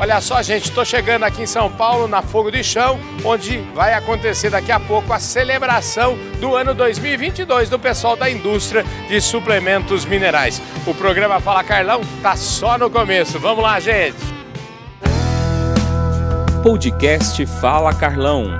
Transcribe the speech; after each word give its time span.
Olha 0.00 0.18
só, 0.18 0.40
gente, 0.40 0.64
estou 0.64 0.82
chegando 0.82 1.24
aqui 1.24 1.42
em 1.42 1.46
São 1.46 1.70
Paulo, 1.70 2.08
na 2.08 2.22
Fogo 2.22 2.50
de 2.50 2.64
Chão, 2.64 2.98
onde 3.22 3.58
vai 3.74 3.92
acontecer 3.92 4.48
daqui 4.48 4.72
a 4.72 4.80
pouco 4.80 5.12
a 5.12 5.18
celebração 5.18 6.16
do 6.40 6.56
ano 6.56 6.72
2022 6.72 7.68
do 7.68 7.78
pessoal 7.78 8.16
da 8.16 8.30
indústria 8.30 8.82
de 9.08 9.20
suplementos 9.20 10.06
minerais. 10.06 10.58
O 10.86 10.94
programa 10.94 11.38
Fala 11.38 11.62
Carlão 11.62 12.00
tá 12.22 12.34
só 12.34 12.78
no 12.78 12.88
começo. 12.88 13.38
Vamos 13.38 13.62
lá, 13.62 13.78
gente. 13.78 14.16
Podcast 16.62 17.44
Fala 17.60 17.92
Carlão. 17.92 18.58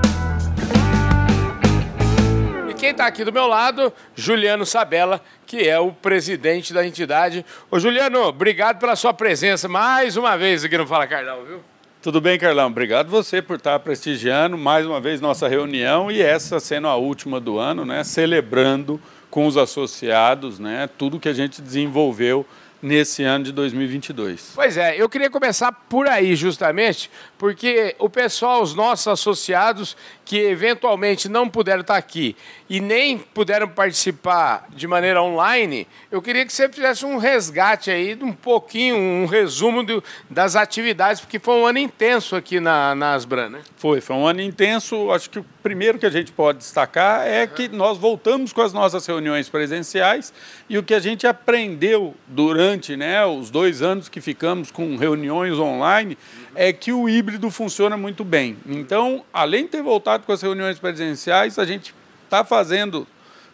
E 2.69 2.73
quem 2.75 2.91
está 2.91 3.07
aqui 3.07 3.23
do 3.23 3.33
meu 3.33 3.47
lado, 3.47 3.91
Juliano 4.15 4.63
Sabella, 4.63 5.19
que 5.51 5.67
é 5.67 5.77
o 5.77 5.91
presidente 5.91 6.73
da 6.73 6.87
entidade. 6.87 7.45
Ô 7.69 7.77
Juliano, 7.77 8.21
obrigado 8.21 8.79
pela 8.79 8.95
sua 8.95 9.13
presença 9.13 9.67
mais 9.67 10.15
uma 10.15 10.37
vez 10.37 10.63
aqui 10.63 10.77
no 10.77 10.87
Fala 10.87 11.05
Carlão, 11.05 11.43
viu? 11.43 11.59
Tudo 12.01 12.21
bem, 12.21 12.39
Carlão? 12.39 12.67
Obrigado 12.67 13.09
você 13.09 13.41
por 13.41 13.57
estar 13.57 13.77
prestigiando 13.79 14.57
mais 14.57 14.85
uma 14.85 15.01
vez 15.01 15.19
nossa 15.19 15.49
reunião 15.49 16.09
e 16.09 16.21
essa 16.21 16.57
sendo 16.57 16.87
a 16.87 16.95
última 16.95 17.37
do 17.37 17.59
ano, 17.59 17.83
né? 17.83 18.01
Celebrando 18.05 18.97
com 19.29 19.45
os 19.45 19.57
associados, 19.57 20.57
né? 20.57 20.89
Tudo 20.97 21.19
que 21.19 21.27
a 21.27 21.33
gente 21.33 21.61
desenvolveu 21.61 22.45
nesse 22.81 23.23
ano 23.23 23.45
de 23.45 23.51
2022. 23.51 24.53
Pois 24.55 24.77
é, 24.77 24.95
eu 24.99 25.07
queria 25.07 25.29
começar 25.29 25.71
por 25.71 26.07
aí 26.07 26.35
justamente, 26.35 27.11
porque 27.37 27.95
o 27.99 28.09
pessoal, 28.09 28.61
os 28.61 28.73
nossos 28.73 29.07
associados 29.07 29.95
que 30.25 30.37
eventualmente 30.37 31.27
não 31.27 31.49
puderam 31.49 31.81
estar 31.81 31.97
aqui 31.97 32.35
e 32.69 32.79
nem 32.79 33.17
puderam 33.17 33.67
participar 33.67 34.65
de 34.69 34.87
maneira 34.87 35.21
online, 35.21 35.87
eu 36.09 36.21
queria 36.21 36.45
que 36.45 36.53
você 36.53 36.69
fizesse 36.69 37.05
um 37.05 37.17
resgate 37.17 37.91
aí, 37.91 38.17
um 38.21 38.31
pouquinho, 38.31 38.95
um 38.95 39.25
resumo 39.25 39.83
do, 39.83 40.03
das 40.29 40.55
atividades, 40.55 41.21
porque 41.21 41.37
foi 41.37 41.55
um 41.55 41.65
ano 41.65 41.79
intenso 41.79 42.35
aqui 42.35 42.59
na, 42.59 42.95
na 42.95 43.13
Asbran, 43.13 43.49
né? 43.49 43.59
Foi, 43.75 43.99
foi 43.99 44.15
um 44.15 44.25
ano 44.25 44.41
intenso. 44.41 45.11
Acho 45.11 45.29
que 45.29 45.39
o 45.39 45.45
primeiro 45.61 45.97
que 45.99 46.05
a 46.05 46.09
gente 46.09 46.31
pode 46.31 46.59
destacar 46.59 47.25
é 47.27 47.45
que 47.45 47.67
nós 47.67 47.97
voltamos 47.97 48.51
com 48.51 48.61
as 48.61 48.73
nossas 48.73 49.05
reuniões 49.05 49.49
presenciais 49.49 50.33
e 50.69 50.77
o 50.77 50.83
que 50.83 50.93
a 50.93 50.99
gente 50.99 51.27
aprendeu 51.27 52.15
durante 52.27 52.95
né, 52.95 53.25
os 53.25 53.49
dois 53.49 53.81
anos 53.81 54.09
que 54.09 54.19
ficamos 54.19 54.71
com 54.71 54.95
reuniões 54.95 55.57
online 55.57 56.17
é 56.55 56.73
que 56.73 56.91
o 56.91 57.07
híbrido 57.07 57.49
funciona 57.49 57.95
muito 57.95 58.23
bem. 58.23 58.57
Então, 58.65 59.23
além 59.31 59.63
de 59.63 59.69
ter 59.69 59.81
voltado 59.81 60.25
com 60.25 60.31
as 60.31 60.41
reuniões 60.41 60.79
presenciais, 60.79 61.57
a 61.57 61.65
gente 61.65 61.93
está 62.25 62.43
fazendo 62.43 63.07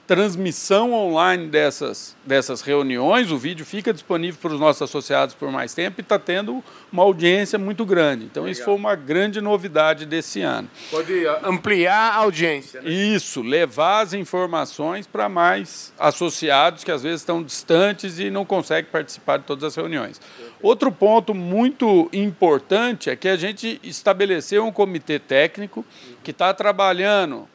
transmissão 0.07 0.93
online 0.93 1.49
dessas, 1.49 2.15
dessas 2.25 2.61
reuniões, 2.61 3.29
o 3.29 3.37
vídeo 3.37 3.65
fica 3.65 3.91
disponível 3.91 4.39
para 4.41 4.53
os 4.53 4.59
nossos 4.59 4.81
associados 4.81 5.35
por 5.35 5.51
mais 5.51 5.73
tempo 5.73 5.99
e 5.99 6.01
está 6.01 6.17
tendo 6.17 6.63
uma 6.89 7.03
audiência 7.03 7.59
muito 7.59 7.85
grande. 7.85 8.23
Então, 8.23 8.43
Legal. 8.43 8.53
isso 8.53 8.63
foi 8.63 8.73
uma 8.73 8.95
grande 8.95 9.41
novidade 9.41 10.05
desse 10.05 10.41
ano. 10.41 10.69
Pode 10.89 11.27
ampliar 11.43 12.13
a 12.13 12.15
audiência. 12.15 12.81
Né? 12.81 12.89
Isso, 12.89 13.41
levar 13.41 13.99
as 13.99 14.13
informações 14.13 15.05
para 15.05 15.27
mais 15.27 15.93
associados 15.99 16.85
que 16.85 16.91
às 16.91 17.03
vezes 17.03 17.19
estão 17.19 17.43
distantes 17.43 18.17
e 18.17 18.29
não 18.29 18.45
conseguem 18.45 18.89
participar 18.89 19.37
de 19.37 19.43
todas 19.43 19.65
as 19.65 19.75
reuniões. 19.75 20.21
Outro 20.61 20.89
ponto 20.89 21.33
muito 21.33 22.09
importante 22.13 23.09
é 23.09 23.15
que 23.17 23.27
a 23.27 23.35
gente 23.35 23.77
estabeleceu 23.83 24.65
um 24.65 24.71
comitê 24.71 25.19
técnico 25.19 25.85
que 26.23 26.31
está 26.31 26.53
trabalhando 26.53 27.47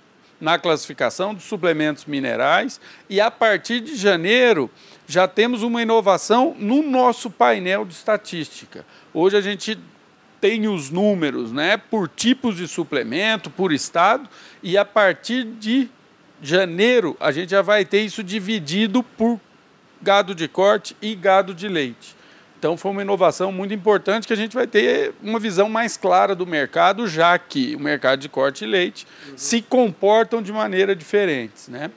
na 0.42 0.58
classificação 0.58 1.32
dos 1.32 1.44
suplementos 1.44 2.04
minerais 2.04 2.80
e 3.08 3.20
a 3.20 3.30
partir 3.30 3.78
de 3.78 3.94
janeiro 3.94 4.68
já 5.06 5.28
temos 5.28 5.62
uma 5.62 5.80
inovação 5.80 6.56
no 6.58 6.82
nosso 6.82 7.30
painel 7.30 7.84
de 7.84 7.94
estatística. 7.94 8.84
Hoje 9.14 9.36
a 9.36 9.40
gente 9.40 9.78
tem 10.40 10.66
os 10.66 10.90
números 10.90 11.52
né, 11.52 11.76
por 11.76 12.08
tipos 12.08 12.56
de 12.56 12.66
suplemento, 12.66 13.50
por 13.50 13.72
estado, 13.72 14.28
e 14.60 14.76
a 14.76 14.84
partir 14.84 15.44
de 15.44 15.88
janeiro 16.42 17.16
a 17.20 17.30
gente 17.30 17.52
já 17.52 17.62
vai 17.62 17.84
ter 17.84 18.00
isso 18.00 18.24
dividido 18.24 19.04
por 19.04 19.38
gado 20.02 20.34
de 20.34 20.48
corte 20.48 20.96
e 21.00 21.14
gado 21.14 21.54
de 21.54 21.68
leite. 21.68 22.16
Então 22.62 22.76
foi 22.76 22.92
uma 22.92 23.02
inovação 23.02 23.50
muito 23.50 23.74
importante 23.74 24.24
que 24.24 24.32
a 24.32 24.36
gente 24.36 24.54
vai 24.54 24.68
ter 24.68 25.12
uma 25.20 25.40
visão 25.40 25.68
mais 25.68 25.96
clara 25.96 26.32
do 26.32 26.46
mercado, 26.46 27.08
já 27.08 27.36
que 27.36 27.74
o 27.74 27.80
mercado 27.80 28.20
de 28.20 28.28
corte 28.28 28.62
e 28.62 28.68
leite 28.68 29.04
uhum. 29.26 29.32
se 29.36 29.60
comportam 29.60 30.40
de 30.40 30.52
maneira 30.52 30.94
diferentes, 30.94 31.66
né? 31.66 31.90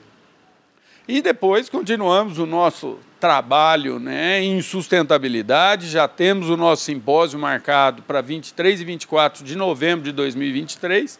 E 1.06 1.22
depois 1.22 1.68
continuamos 1.68 2.40
o 2.40 2.46
nosso 2.46 2.98
trabalho 3.20 4.00
né, 4.00 4.42
em 4.42 4.60
sustentabilidade. 4.60 5.88
Já 5.88 6.08
temos 6.08 6.50
o 6.50 6.56
nosso 6.56 6.82
simpósio 6.82 7.38
marcado 7.38 8.02
para 8.02 8.20
23 8.20 8.80
e 8.80 8.84
24 8.84 9.44
de 9.44 9.54
novembro 9.54 10.04
de 10.04 10.10
2023 10.10 11.16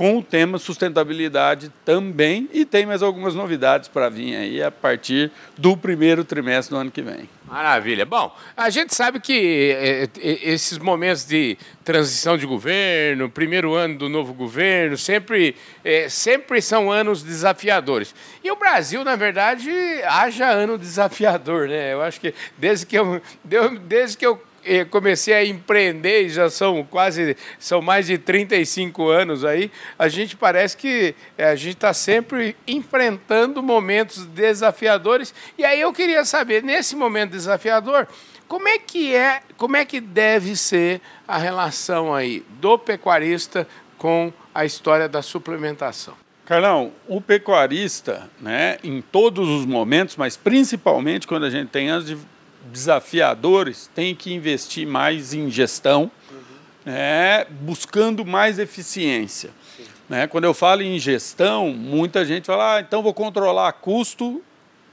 com 0.00 0.16
o 0.16 0.22
tema 0.22 0.56
sustentabilidade 0.56 1.70
também 1.84 2.48
e 2.54 2.64
tem 2.64 2.86
mais 2.86 3.02
algumas 3.02 3.34
novidades 3.34 3.86
para 3.86 4.08
vir 4.08 4.34
aí 4.34 4.62
a 4.62 4.70
partir 4.70 5.30
do 5.58 5.76
primeiro 5.76 6.24
trimestre 6.24 6.74
do 6.74 6.80
ano 6.80 6.90
que 6.90 7.02
vem. 7.02 7.28
Maravilha. 7.46 8.06
Bom, 8.06 8.34
a 8.56 8.70
gente 8.70 8.94
sabe 8.94 9.20
que 9.20 9.76
é, 9.78 10.04
é, 10.04 10.08
esses 10.52 10.78
momentos 10.78 11.26
de 11.26 11.58
transição 11.84 12.38
de 12.38 12.46
governo, 12.46 13.28
primeiro 13.28 13.74
ano 13.74 13.98
do 13.98 14.08
novo 14.08 14.32
governo, 14.32 14.96
sempre, 14.96 15.54
sempre 16.08 16.62
são 16.62 16.90
anos 16.90 17.22
desafiadores. 17.22 18.14
E 18.42 18.50
o 18.50 18.56
Brasil, 18.56 19.04
na 19.04 19.16
verdade, 19.16 19.70
haja 20.04 20.48
ano 20.48 20.78
desafiador, 20.78 21.68
né? 21.68 21.92
Eu 21.92 22.00
acho 22.00 22.18
que 22.18 22.32
desde 22.56 22.86
que 22.86 22.96
eu, 22.98 23.20
desde 23.86 24.16
que 24.16 24.24
eu 24.24 24.40
comecei 24.90 25.34
a 25.34 25.44
empreender, 25.44 26.28
já 26.28 26.50
são 26.50 26.84
quase, 26.84 27.36
são 27.58 27.80
mais 27.80 28.06
de 28.06 28.18
35 28.18 29.08
anos 29.08 29.44
aí, 29.44 29.70
a 29.98 30.08
gente 30.08 30.36
parece 30.36 30.76
que 30.76 31.14
é, 31.36 31.46
a 31.46 31.56
gente 31.56 31.74
está 31.74 31.92
sempre 31.92 32.56
enfrentando 32.66 33.62
momentos 33.62 34.26
desafiadores. 34.26 35.34
E 35.56 35.64
aí 35.64 35.80
eu 35.80 35.92
queria 35.92 36.24
saber, 36.24 36.62
nesse 36.62 36.94
momento 36.94 37.30
desafiador, 37.30 38.06
como 38.48 38.66
é 38.68 38.78
que 38.78 39.14
é, 39.14 39.42
como 39.56 39.76
é 39.76 39.84
que 39.84 40.00
deve 40.00 40.56
ser 40.56 41.00
a 41.26 41.38
relação 41.38 42.12
aí 42.12 42.44
do 42.60 42.76
pecuarista 42.76 43.66
com 43.96 44.32
a 44.54 44.64
história 44.64 45.08
da 45.08 45.22
suplementação? 45.22 46.14
Carlão, 46.44 46.90
o 47.06 47.20
pecuarista, 47.20 48.28
né, 48.40 48.78
em 48.82 49.00
todos 49.00 49.48
os 49.48 49.64
momentos, 49.64 50.16
mas 50.16 50.36
principalmente 50.36 51.28
quando 51.28 51.44
a 51.44 51.50
gente 51.50 51.68
tem 51.68 51.88
anos 51.88 52.06
de 52.06 52.18
desafiadores 52.64 53.90
têm 53.94 54.14
que 54.14 54.32
investir 54.32 54.86
mais 54.86 55.32
em 55.34 55.50
gestão, 55.50 56.10
uhum. 56.30 56.38
né, 56.84 57.44
buscando 57.60 58.24
mais 58.24 58.58
eficiência. 58.58 59.50
Né? 60.08 60.26
Quando 60.26 60.44
eu 60.44 60.52
falo 60.52 60.82
em 60.82 60.98
gestão, 60.98 61.68
muita 61.72 62.24
gente 62.24 62.46
fala, 62.46 62.76
ah, 62.76 62.80
então 62.80 63.02
vou 63.02 63.14
controlar 63.14 63.72
custo, 63.74 64.42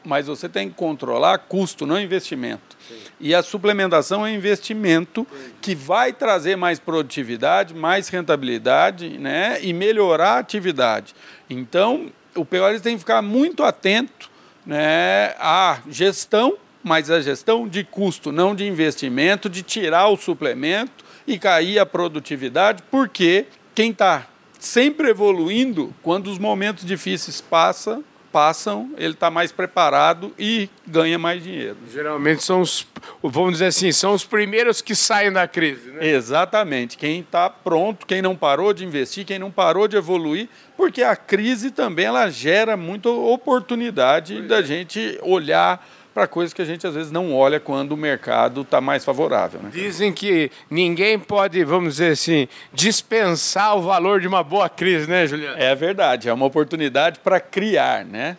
mas 0.05 0.28
você 0.28 0.47
tem 0.47 0.69
que 0.69 0.75
controlar 0.75 1.39
custo, 1.39 1.85
não 1.85 2.00
investimento. 2.00 2.78
Sim. 2.88 3.00
E 3.19 3.35
a 3.35 3.41
suplementação 3.41 4.25
é 4.25 4.31
investimento 4.31 5.25
Sim. 5.29 5.51
que 5.59 5.75
vai 5.75 6.13
trazer 6.13 6.55
mais 6.55 6.79
produtividade, 6.79 7.73
mais 7.73 8.07
rentabilidade 8.09 9.17
né, 9.17 9.57
e 9.61 9.73
melhorar 9.73 10.35
a 10.35 10.39
atividade. 10.39 11.16
Então, 11.49 12.11
o 12.35 12.45
pecuarista 12.45 12.84
tem 12.84 12.94
que 12.94 12.99
ficar 12.99 13.22
muito 13.22 13.63
atento 13.63 14.29
né, 14.66 15.34
à 15.39 15.79
gestão 15.89 16.57
mas 16.87 17.11
a 17.11 17.21
gestão 17.21 17.67
de 17.67 17.83
custo, 17.83 18.31
não 18.31 18.55
de 18.55 18.65
investimento, 18.65 19.49
de 19.49 19.61
tirar 19.61 20.07
o 20.07 20.17
suplemento 20.17 21.05
e 21.27 21.37
cair 21.37 21.77
a 21.77 21.85
produtividade, 21.85 22.81
porque 22.89 23.45
quem 23.75 23.91
está 23.91 24.25
sempre 24.57 25.09
evoluindo, 25.09 25.93
quando 26.01 26.31
os 26.31 26.39
momentos 26.39 26.85
difíceis 26.85 27.41
passam, 27.41 28.03
passam, 28.31 28.91
ele 28.97 29.13
está 29.13 29.31
mais 29.31 29.51
preparado 29.51 30.33
e 30.37 30.69
ganha 30.85 31.17
mais 31.17 31.43
dinheiro. 31.43 31.77
Geralmente 31.91 32.43
são 32.43 32.61
os, 32.61 32.85
vamos 33.23 33.53
dizer 33.53 33.67
assim, 33.67 33.91
são 33.91 34.13
os 34.13 34.23
primeiros 34.23 34.81
que 34.81 34.93
saem 34.95 35.31
da 35.31 35.47
crise. 35.47 35.89
Né? 35.91 36.07
Exatamente. 36.07 36.97
Quem 36.97 37.22
está 37.22 37.49
pronto, 37.49 38.05
quem 38.05 38.22
não 38.22 38.35
parou 38.35 38.73
de 38.73 38.85
investir, 38.85 39.25
quem 39.25 39.40
não 39.40 39.49
parou 39.49 39.87
de 39.87 39.97
evoluir, 39.97 40.49
porque 40.75 41.01
a 41.01 41.16
crise 41.16 41.72
também 41.72 42.05
ela 42.05 42.29
gera 42.29 42.78
muita 42.78 43.09
oportunidade 43.09 44.41
da 44.43 44.59
é. 44.59 44.63
gente 44.63 45.19
olhar 45.23 45.83
para 46.17 46.25
coisas 46.25 46.52
que 46.52 46.64
a 46.64 46.66
gente 46.66 46.87
às 46.87 46.96
vezes 46.96 47.11
não 47.11 47.31
olha 47.31 47.59
quando 47.59 47.91
o 47.91 47.97
mercado 47.97 48.61
está 48.61 48.81
mais 48.81 49.05
favorável. 49.05 49.59
Né? 49.61 49.69
Dizem 49.72 50.11
que 50.11 50.49
ninguém 50.67 51.19
pode, 51.19 51.64
vamos 51.64 51.97
dizer 51.97 52.14
assim, 52.14 52.47
dispensar 52.73 53.78
o 53.78 53.84
valor 53.84 54.19
de 54.19 54.28
uma 54.28 54.41
boa 54.41 54.67
crise, 54.67 55.08
né, 55.08 55.28
Juliano? 55.28 55.55
É 55.59 55.75
verdade, 55.75 56.28
é 56.28 56.34
uma 56.34 56.47
oportunidade 56.47 57.19
para 57.19 57.40
criar, 57.40 58.03
né? 58.03 58.35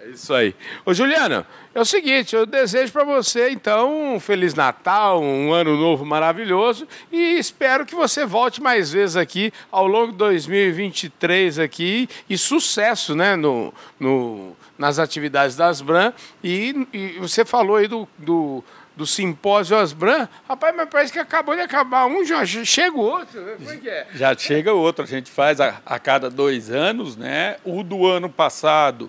É 0.00 0.10
isso 0.10 0.32
aí. 0.32 0.54
Ô, 0.86 0.94
Juliano, 0.94 1.44
é 1.74 1.80
o 1.80 1.84
seguinte, 1.84 2.36
eu 2.36 2.46
desejo 2.46 2.92
para 2.92 3.02
você, 3.02 3.50
então, 3.50 4.14
um 4.14 4.20
Feliz 4.20 4.54
Natal, 4.54 5.20
um 5.20 5.52
ano 5.52 5.76
novo 5.76 6.06
maravilhoso 6.06 6.86
e 7.10 7.36
espero 7.36 7.84
que 7.84 7.96
você 7.96 8.24
volte 8.24 8.62
mais 8.62 8.92
vezes 8.92 9.16
aqui 9.16 9.52
ao 9.72 9.88
longo 9.88 10.12
de 10.12 10.18
2023 10.18 11.58
aqui 11.58 12.08
e 12.30 12.38
sucesso, 12.38 13.16
né, 13.16 13.34
no, 13.34 13.74
no 13.98 14.56
nas 14.78 15.00
atividades 15.00 15.56
das 15.56 15.80
Bran 15.80 16.12
e, 16.44 16.86
e 16.92 17.18
você 17.18 17.44
falou 17.44 17.76
aí 17.76 17.88
do, 17.88 18.08
do 18.16 18.62
do 18.96 19.06
simpósio 19.06 19.76
Asbran. 19.76 20.28
Rapaz, 20.48 20.74
mas 20.74 20.88
parece 20.90 21.12
que 21.12 21.20
acabou 21.20 21.54
de 21.54 21.60
acabar 21.60 22.06
um, 22.06 22.24
já 22.24 22.44
chega 22.44 22.96
o 22.96 23.00
outro. 23.00 23.40
Né? 23.40 23.54
Como 23.56 23.70
é 23.70 23.76
que 23.76 23.88
é? 23.88 24.06
Já 24.12 24.36
chega 24.36 24.74
o 24.74 24.76
outro. 24.76 25.04
A 25.04 25.06
gente 25.06 25.30
faz 25.30 25.60
a, 25.60 25.80
a 25.86 26.00
cada 26.00 26.28
dois 26.28 26.68
anos, 26.68 27.16
né? 27.16 27.58
O 27.64 27.84
do 27.84 28.04
ano 28.08 28.28
passado 28.28 29.08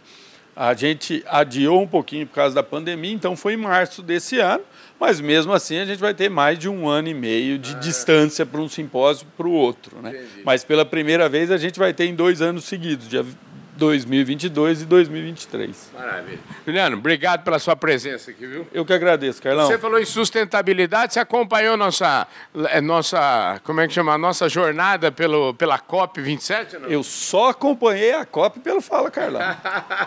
a 0.59 0.73
gente 0.73 1.23
adiou 1.25 1.81
um 1.81 1.87
pouquinho 1.87 2.27
por 2.27 2.35
causa 2.35 2.53
da 2.53 2.61
pandemia, 2.61 3.13
então 3.13 3.33
foi 3.33 3.53
em 3.53 3.57
março 3.57 4.03
desse 4.03 4.39
ano, 4.39 4.61
mas 4.99 5.21
mesmo 5.21 5.53
assim 5.53 5.77
a 5.77 5.85
gente 5.85 5.99
vai 5.99 6.13
ter 6.13 6.27
mais 6.27 6.59
de 6.59 6.67
um 6.67 6.85
ano 6.89 7.07
e 7.07 7.13
meio 7.13 7.57
de 7.57 7.75
ah. 7.75 7.79
distância 7.79 8.45
para 8.45 8.59
um 8.59 8.67
simpósio 8.67 9.25
para 9.37 9.47
o 9.47 9.53
outro. 9.53 10.01
Né? 10.01 10.21
Mas 10.43 10.65
pela 10.65 10.83
primeira 10.83 11.29
vez 11.29 11.49
a 11.49 11.55
gente 11.55 11.79
vai 11.79 11.93
ter 11.93 12.07
em 12.07 12.13
dois 12.13 12.41
anos 12.41 12.65
seguidos, 12.65 13.07
dia 13.07 13.25
2022 13.79 14.81
e 14.81 14.85
2023. 14.85 15.91
Maravilha. 15.97 16.39
Juliano, 16.65 16.97
obrigado 16.97 17.43
pela 17.43 17.57
sua 17.57 17.75
presença 17.75 18.29
aqui, 18.29 18.45
viu? 18.45 18.67
Eu 18.73 18.85
que 18.85 18.93
agradeço, 18.93 19.41
Carlão. 19.41 19.67
Você 19.67 19.77
falou 19.77 19.99
em 19.99 20.05
sustentabilidade, 20.05 21.13
você 21.13 21.19
acompanhou 21.19 21.77
nossa, 21.77 22.27
é, 22.67 22.81
nossa 22.81 23.59
como 23.63 23.79
é 23.79 23.87
que 23.87 23.93
chama, 23.93 24.17
nossa 24.17 24.49
jornada 24.49 25.11
pelo, 25.11 25.53
pela 25.53 25.79
COP 25.79 26.21
27? 26.21 26.77
Não? 26.77 26.89
Eu 26.89 27.01
só 27.01 27.49
acompanhei 27.49 28.13
a 28.13 28.25
COP 28.25 28.59
pelo 28.59 28.81
Fala, 28.81 29.09
Carlão. 29.09 29.41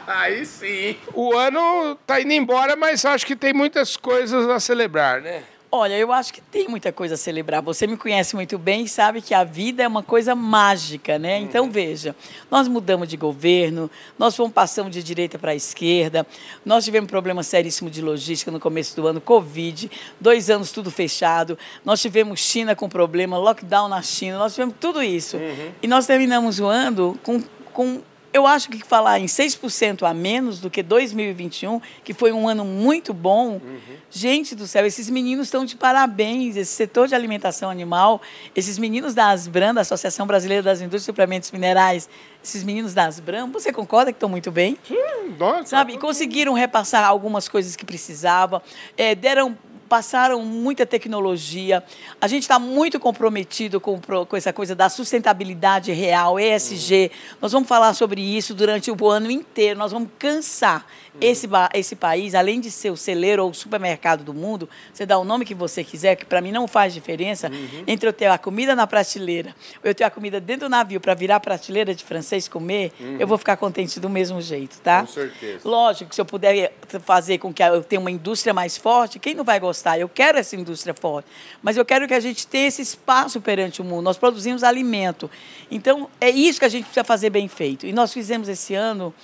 Aí 0.07 0.45
sim. 0.45 0.97
O 1.15 1.35
ano 1.35 1.93
está 1.93 2.21
indo 2.21 2.33
embora, 2.33 2.77
mas 2.77 3.05
acho 3.05 3.27
que 3.27 3.35
tem 3.35 3.55
muitas 3.55 3.97
coisas 3.97 4.49
a 4.49 4.61
celebrar, 4.61 5.23
né? 5.23 5.43
Olha, 5.75 5.95
eu 5.95 6.13
acho 6.13 6.35
que 6.35 6.43
tem 6.43 6.69
muita 6.69 6.93
coisa 6.93 7.15
a 7.15 7.17
celebrar. 7.17 7.63
Você 7.63 7.87
me 7.87 7.97
conhece 7.97 8.37
muito 8.37 8.59
bem 8.59 8.85
e 8.85 8.89
sabe 8.89 9.23
que 9.23 9.33
a 9.33 9.43
vida 9.43 9.83
é 9.83 9.89
uma 9.89 10.03
coisa 10.03 10.35
mágica, 10.35 11.19
né? 11.19 11.39
Uhum. 11.39 11.45
Então, 11.45 11.71
veja, 11.71 12.15
nós 12.51 12.69
mudamos 12.69 13.09
de 13.09 13.17
governo, 13.17 13.91
nós 14.19 14.37
fomos 14.37 14.53
passando 14.53 14.91
de 14.91 15.03
direita 15.03 15.39
para 15.39 15.53
a 15.53 15.55
esquerda, 15.55 16.27
nós 16.63 16.85
tivemos 16.85 17.07
um 17.07 17.09
problema 17.09 17.43
seríssimo 17.43 17.89
de 17.89 18.03
logística 18.03 18.51
no 18.51 18.61
começo 18.61 18.95
do 18.95 19.07
ano, 19.07 19.19
Covid, 19.19 19.91
dois 20.21 20.51
anos 20.51 20.73
tudo 20.73 20.91
fechado, 20.91 21.59
nós 21.83 22.03
tivemos 22.03 22.39
China 22.41 22.77
com 22.77 22.87
problema, 22.87 23.39
lockdown 23.39 23.89
na 23.89 24.03
China, 24.03 24.37
nós 24.37 24.53
tivemos 24.53 24.75
tudo 24.79 25.03
isso. 25.03 25.39
Uhum. 25.39 25.73
E 25.83 25.89
nós 25.89 26.07
terminamos 26.07 26.61
o 26.61 26.67
ano 26.67 27.19
com, 27.23 27.43
com 27.73 28.03
eu 28.33 28.47
acho 28.47 28.69
que 28.71 28.79
falar 28.79 29.21
em 29.21 29.27
6% 29.27 30.09
a 30.09 30.15
menos 30.15 30.59
do 30.59 30.71
que 30.71 30.83
2021, 30.83 31.81
que 32.03 32.15
foi 32.15 32.33
um 32.33 32.49
ano 32.49 32.65
muito 32.65 33.13
bom, 33.13 33.61
uhum. 33.63 33.79
gente 34.11 34.55
do 34.55 34.67
céu, 34.67 34.87
esses 34.87 35.11
meninos 35.11 35.49
estão 35.49 35.65
de 35.65 35.77
parabéns. 35.77 36.57
Esse 36.57 36.73
setor 36.73 37.09
de 37.09 37.15
alimentação 37.15 37.69
animal, 37.71 38.23
esses 38.57 38.79
meninos 38.79 39.15
da 39.15 39.29
Asbran, 39.29 39.75
da 39.75 39.83
Associação 39.83 40.27
Brasileira 40.27 40.63
das 40.63 40.81
Indústrias 40.81 41.03
de 41.03 41.07
Suplementos 41.07 41.51
Minerais, 41.51 42.09
esses 42.43 42.65
meninos 42.65 42.95
da 42.95 43.07
Asbran, 43.07 43.49
você 43.49 43.73
concorda 43.73 44.13
que 44.13 44.17
estão 44.17 44.29
muito 44.29 44.51
bem? 44.51 44.77
Sim, 44.87 45.35
nossa. 45.39 45.67
Sabe? 45.67 45.95
E 45.95 45.99
conseguiram 45.99 46.55
repassar 46.55 47.05
algumas 47.05 47.49
coisas 47.49 47.77
que 47.77 47.85
precisavam, 47.85 48.63
é, 48.97 49.15
deram 49.15 49.57
passaram 49.93 50.43
muita 50.43 50.87
tecnologia. 50.87 51.85
A 52.19 52.27
gente 52.27 52.45
está 52.45 52.59
muito 52.59 52.99
comprometido 52.99 53.79
com, 53.79 54.01
com, 54.01 54.35
essa 54.35 54.51
coisa 54.51 54.75
da 54.75 54.89
sustentabilidade 54.89 55.93
real, 55.93 56.41
ESG. 56.41 57.11
Uhum. 57.13 57.37
Nós 57.43 57.53
vamos 57.53 57.69
falar 57.69 57.93
sobre 57.93 58.23
isso 58.23 58.55
durante 58.55 58.91
o 58.91 59.07
ano 59.07 59.31
inteiro. 59.31 59.79
Nós 59.79 59.93
vamos 59.93 60.09
cansar 60.19 60.87
esse, 61.21 61.47
esse 61.75 61.95
país, 61.95 62.35
além 62.35 62.59
de 62.59 62.71
ser 62.71 62.91
o 62.91 62.97
celeiro 62.97 63.45
ou 63.45 63.51
o 63.51 63.55
supermercado 63.55 64.25
do 64.25 64.33
mundo, 64.33 64.67
você 64.93 65.05
dá 65.05 65.19
o 65.19 65.25
nome 65.25 65.45
que 65.45 65.55
você 65.55 65.85
quiser, 65.85 66.17
que 66.17 66.25
para 66.25 66.41
mim 66.41 66.53
não 66.53 66.67
faz 66.67 66.95
diferença, 66.95 67.51
uhum. 67.51 67.85
entre 67.87 68.09
eu 68.09 68.15
ter 68.15 68.27
a 68.27 68.39
comida 68.39 68.75
na 68.75 68.87
prateleira 68.87 69.55
ou 69.85 69.91
eu 69.91 69.95
ter 69.95 70.05
a 70.05 70.11
comida 70.11 70.41
dentro 70.41 70.69
do 70.69 70.71
navio 70.71 71.01
para 71.01 71.13
virar 71.13 71.39
prateleira 71.41 71.95
de 71.95 72.03
francês 72.03 72.49
comer, 72.49 72.93
uhum. 72.99 73.19
eu 73.21 73.27
vou 73.27 73.37
ficar 73.37 73.59
contente 73.59 74.01
do 74.01 74.09
mesmo 74.09 74.41
jeito, 74.41 74.81
tá? 74.81 75.03
Com 75.03 75.09
certeza. 75.09 75.61
Lógico 75.69 76.09
que 76.09 76.15
se 76.15 76.21
eu 76.21 76.25
puder 76.25 76.73
fazer 77.05 77.37
com 77.39 77.53
que 77.53 77.63
eu 77.63 77.85
tenha 77.85 78.01
uma 78.01 78.11
indústria 78.11 78.55
mais 78.55 78.79
forte, 78.79 79.19
quem 79.19 79.35
não 79.35 79.45
vai 79.45 79.61
gostar? 79.61 79.82
Eu 79.99 80.09
quero 80.09 80.39
essa 80.39 80.57
indústria 80.57 80.95
forte, 80.95 81.29
mas 81.63 81.77
eu 81.77 81.85
quero 81.85 82.07
que 82.09 82.15
a 82.15 82.21
gente 82.21 82.47
tenha 82.47 82.69
esse 82.69 82.83
espaço 82.83 83.41
perante 83.41 83.81
o 83.81 83.85
mundo. 83.85 84.03
Nós 84.03 84.17
produzimos 84.17 84.63
alimento. 84.63 85.31
Então, 85.71 86.09
é 86.21 86.31
isso 86.31 86.59
que 86.59 86.65
a 86.65 86.69
gente 86.69 86.85
precisa 86.85 87.05
fazer 87.05 87.31
bem 87.31 87.49
feito. 87.49 87.87
E 87.87 87.93
nós 87.93 88.13
fizemos 88.13 88.49
esse 88.49 88.75
ano 88.75 89.15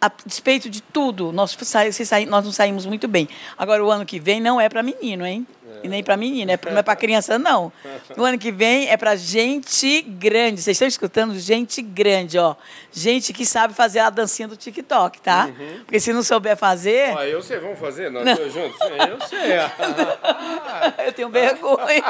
a 0.00 0.10
despeito 0.24 0.68
de 0.68 0.82
tudo, 0.82 1.32
nós, 1.32 1.56
nós 2.28 2.44
não 2.44 2.52
saímos 2.52 2.84
muito 2.86 3.08
bem. 3.08 3.28
Agora, 3.56 3.84
o 3.84 3.90
ano 3.90 4.04
que 4.04 4.20
vem 4.20 4.40
não 4.40 4.60
é 4.60 4.68
para 4.68 4.82
menino, 4.82 5.26
hein? 5.26 5.46
E 5.82 5.88
nem 5.88 6.02
para 6.02 6.16
menina, 6.16 6.52
é 6.52 6.70
não 6.70 6.78
é 6.78 6.82
para 6.82 6.96
criança, 6.96 7.38
não. 7.38 7.72
No 8.16 8.24
ano 8.24 8.38
que 8.38 8.50
vem 8.50 8.88
é 8.88 8.96
para 8.96 9.16
gente 9.16 10.02
grande. 10.02 10.60
Vocês 10.60 10.74
estão 10.74 10.88
escutando? 10.88 11.38
Gente 11.38 11.82
grande, 11.82 12.38
ó. 12.38 12.54
Gente 12.92 13.32
que 13.32 13.44
sabe 13.44 13.74
fazer 13.74 14.00
a 14.00 14.10
dancinha 14.10 14.48
do 14.48 14.56
TikTok, 14.56 15.20
tá? 15.20 15.46
Uhum. 15.46 15.80
Porque 15.84 16.00
se 16.00 16.12
não 16.12 16.22
souber 16.22 16.56
fazer. 16.56 17.14
Ó, 17.14 17.22
eu 17.22 17.42
sei, 17.42 17.58
vamos 17.58 17.78
fazer? 17.78 18.10
Nós 18.10 18.24
dois 18.36 18.52
juntos? 18.52 18.78
Eu 18.80 19.28
sei. 19.28 19.56
eu 21.06 21.12
tenho 21.12 21.28
vergonha. 21.28 22.02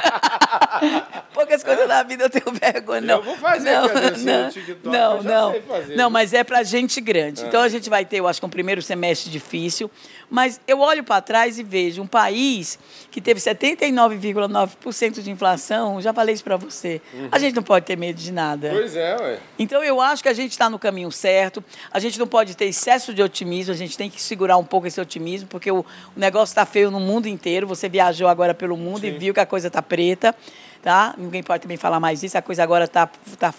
Poucas 1.35 1.63
coisas 1.63 1.89
na 1.89 2.03
vida 2.03 2.25
eu 2.25 2.31
tenho 2.31 2.53
vergonha, 2.53 3.01
não. 3.01 3.17
Eu 3.17 3.23
vou 3.23 3.37
fazer 3.37 3.73
não, 3.73 3.89
não, 3.89 4.47
do 4.47 4.53
TikTok. 4.53 4.89
Não, 4.89 5.23
não. 5.23 5.55
Não, 5.97 6.11
mas 6.11 6.33
é 6.33 6.45
para 6.45 6.63
gente 6.63 7.01
grande. 7.01 7.43
Ah. 7.45 7.49
Então 7.49 7.63
a 7.63 7.69
gente 7.69 7.91
vai 7.91 8.05
ter, 8.05 8.19
eu 8.19 8.29
acho 8.29 8.41
que 8.41 8.47
um 8.47 8.51
primeiro 8.51 8.81
semestre 8.81 9.31
difícil. 9.31 9.91
Mas 10.29 10.61
eu 10.67 10.81
olho 10.81 11.05
para 11.05 11.21
trás 11.21 11.59
e 11.59 11.63
vejo 11.63 12.03
um 12.03 12.07
país 12.07 12.79
que 13.11 13.21
teve 13.21 13.39
79,9% 13.39 15.23
de 15.23 15.31
inflação, 15.31 16.01
já 16.01 16.13
falei 16.13 16.35
isso 16.35 16.43
para 16.43 16.57
você. 16.57 17.01
Uhum. 17.15 17.29
A 17.31 17.39
gente 17.39 17.55
não 17.55 17.63
pode 17.63 17.87
ter 17.87 17.97
medo 17.97 18.19
de 18.19 18.33
nada. 18.33 18.71
Pois 18.71 18.97
é, 18.97 19.17
ué. 19.17 19.39
Então 19.59 19.85
eu 19.85 20.01
acho 20.01 20.23
que 20.23 20.29
a 20.29 20.33
gente 20.33 20.51
está 20.51 20.69
no 20.69 20.79
caminho 20.79 21.13
certo. 21.13 21.63
A 21.93 22.01
gente 22.01 22.19
não 22.19 22.27
pode 22.27 22.57
ter 22.57 22.67
excesso 22.67 23.15
de 23.15 23.23
otimismo, 23.23 23.73
a 23.73 23.77
gente 23.77 23.97
tem 23.97 24.11
que 24.11 24.21
segurar 24.21 24.57
um 24.57 24.65
pouco 24.65 24.87
esse 24.87 25.01
otimismo, 25.01 25.49
porque 25.49 25.71
o, 25.71 25.81
o 25.81 26.19
negócio 26.19 26.53
está 26.53 26.67
feio 26.67 26.91
no 26.91 26.99
mundo 26.99 27.27
inteiro. 27.29 27.67
Você 27.69 27.89
viajou 27.89 28.27
agora 28.27 28.53
pelo 28.53 28.77
mundo 28.77 29.03
Sim. 29.03 29.09
e 29.09 29.11
viu 29.13 29.33
que 29.33 29.41
a 29.41 29.47
coisa 29.47 29.69
está 29.69 29.81
preta. 29.81 30.35
Tá? 30.83 31.15
Ninguém 31.19 31.43
pode 31.43 31.63
também 31.63 31.77
falar 31.77 31.99
mais 31.99 32.21
disso, 32.21 32.39
a 32.39 32.43
coisa 32.43 32.63
agora 32.63 32.85
está 32.85 33.07
tá, 33.07 33.53
tá 33.53 33.55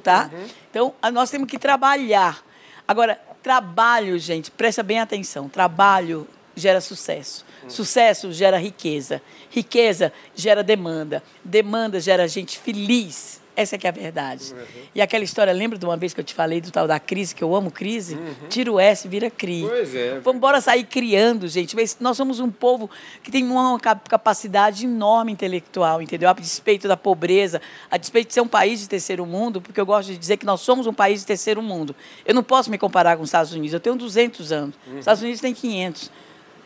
tá? 0.00 0.30
Uhum. 0.32 0.46
Então, 0.70 0.94
nós 1.12 1.28
temos 1.28 1.48
que 1.48 1.58
trabalhar. 1.58 2.40
Agora, 2.86 3.20
Trabalho, 3.42 4.18
gente, 4.18 4.50
presta 4.50 4.82
bem 4.82 5.00
atenção. 5.00 5.48
Trabalho 5.48 6.26
gera 6.54 6.80
sucesso. 6.80 7.44
Sucesso 7.68 8.32
gera 8.32 8.58
riqueza. 8.58 9.22
Riqueza 9.50 10.12
gera 10.34 10.62
demanda. 10.62 11.22
Demanda 11.44 12.00
gera 12.00 12.28
gente 12.28 12.58
feliz. 12.58 13.39
Essa 13.60 13.76
é 13.76 13.78
que 13.78 13.86
é 13.86 13.90
a 13.90 13.92
verdade. 13.92 14.52
Uhum. 14.52 14.82
E 14.94 15.02
aquela 15.02 15.22
história, 15.22 15.52
lembra 15.52 15.78
de 15.78 15.84
uma 15.84 15.96
vez 15.96 16.14
que 16.14 16.20
eu 16.20 16.24
te 16.24 16.34
falei 16.34 16.60
do 16.60 16.70
tal 16.70 16.86
da 16.86 16.98
crise, 16.98 17.34
que 17.34 17.44
eu 17.44 17.54
amo 17.54 17.70
crise? 17.70 18.14
Uhum. 18.14 18.48
Tira 18.48 18.72
o 18.72 18.80
S, 18.80 19.06
vira 19.06 19.30
CRI. 19.30 19.66
Pois 19.68 19.94
é. 19.94 20.18
Vamos 20.20 20.38
embora 20.38 20.60
sair 20.60 20.84
criando, 20.84 21.46
gente. 21.48 21.76
Nós 22.00 22.16
somos 22.16 22.40
um 22.40 22.50
povo 22.50 22.88
que 23.22 23.30
tem 23.30 23.44
uma 23.44 23.78
capacidade 23.78 24.86
enorme 24.86 25.32
intelectual, 25.32 26.00
entendeu? 26.00 26.28
A 26.28 26.32
despeito 26.32 26.88
da 26.88 26.96
pobreza, 26.96 27.60
a 27.90 27.96
despeito 27.96 28.28
de 28.28 28.34
ser 28.34 28.40
um 28.40 28.48
país 28.48 28.80
de 28.80 28.88
terceiro 28.88 29.26
mundo, 29.26 29.60
porque 29.60 29.80
eu 29.80 29.86
gosto 29.86 30.08
de 30.08 30.18
dizer 30.18 30.36
que 30.36 30.46
nós 30.46 30.60
somos 30.60 30.86
um 30.86 30.94
país 30.94 31.20
de 31.20 31.26
terceiro 31.26 31.62
mundo. 31.62 31.94
Eu 32.24 32.34
não 32.34 32.42
posso 32.42 32.70
me 32.70 32.78
comparar 32.78 33.16
com 33.16 33.22
os 33.22 33.28
Estados 33.28 33.52
Unidos. 33.52 33.74
Eu 33.74 33.80
tenho 33.80 33.96
200 33.96 34.52
anos. 34.52 34.74
Uhum. 34.86 34.94
Os 34.94 34.98
Estados 35.00 35.22
Unidos 35.22 35.40
têm 35.40 35.52
500. 35.52 36.10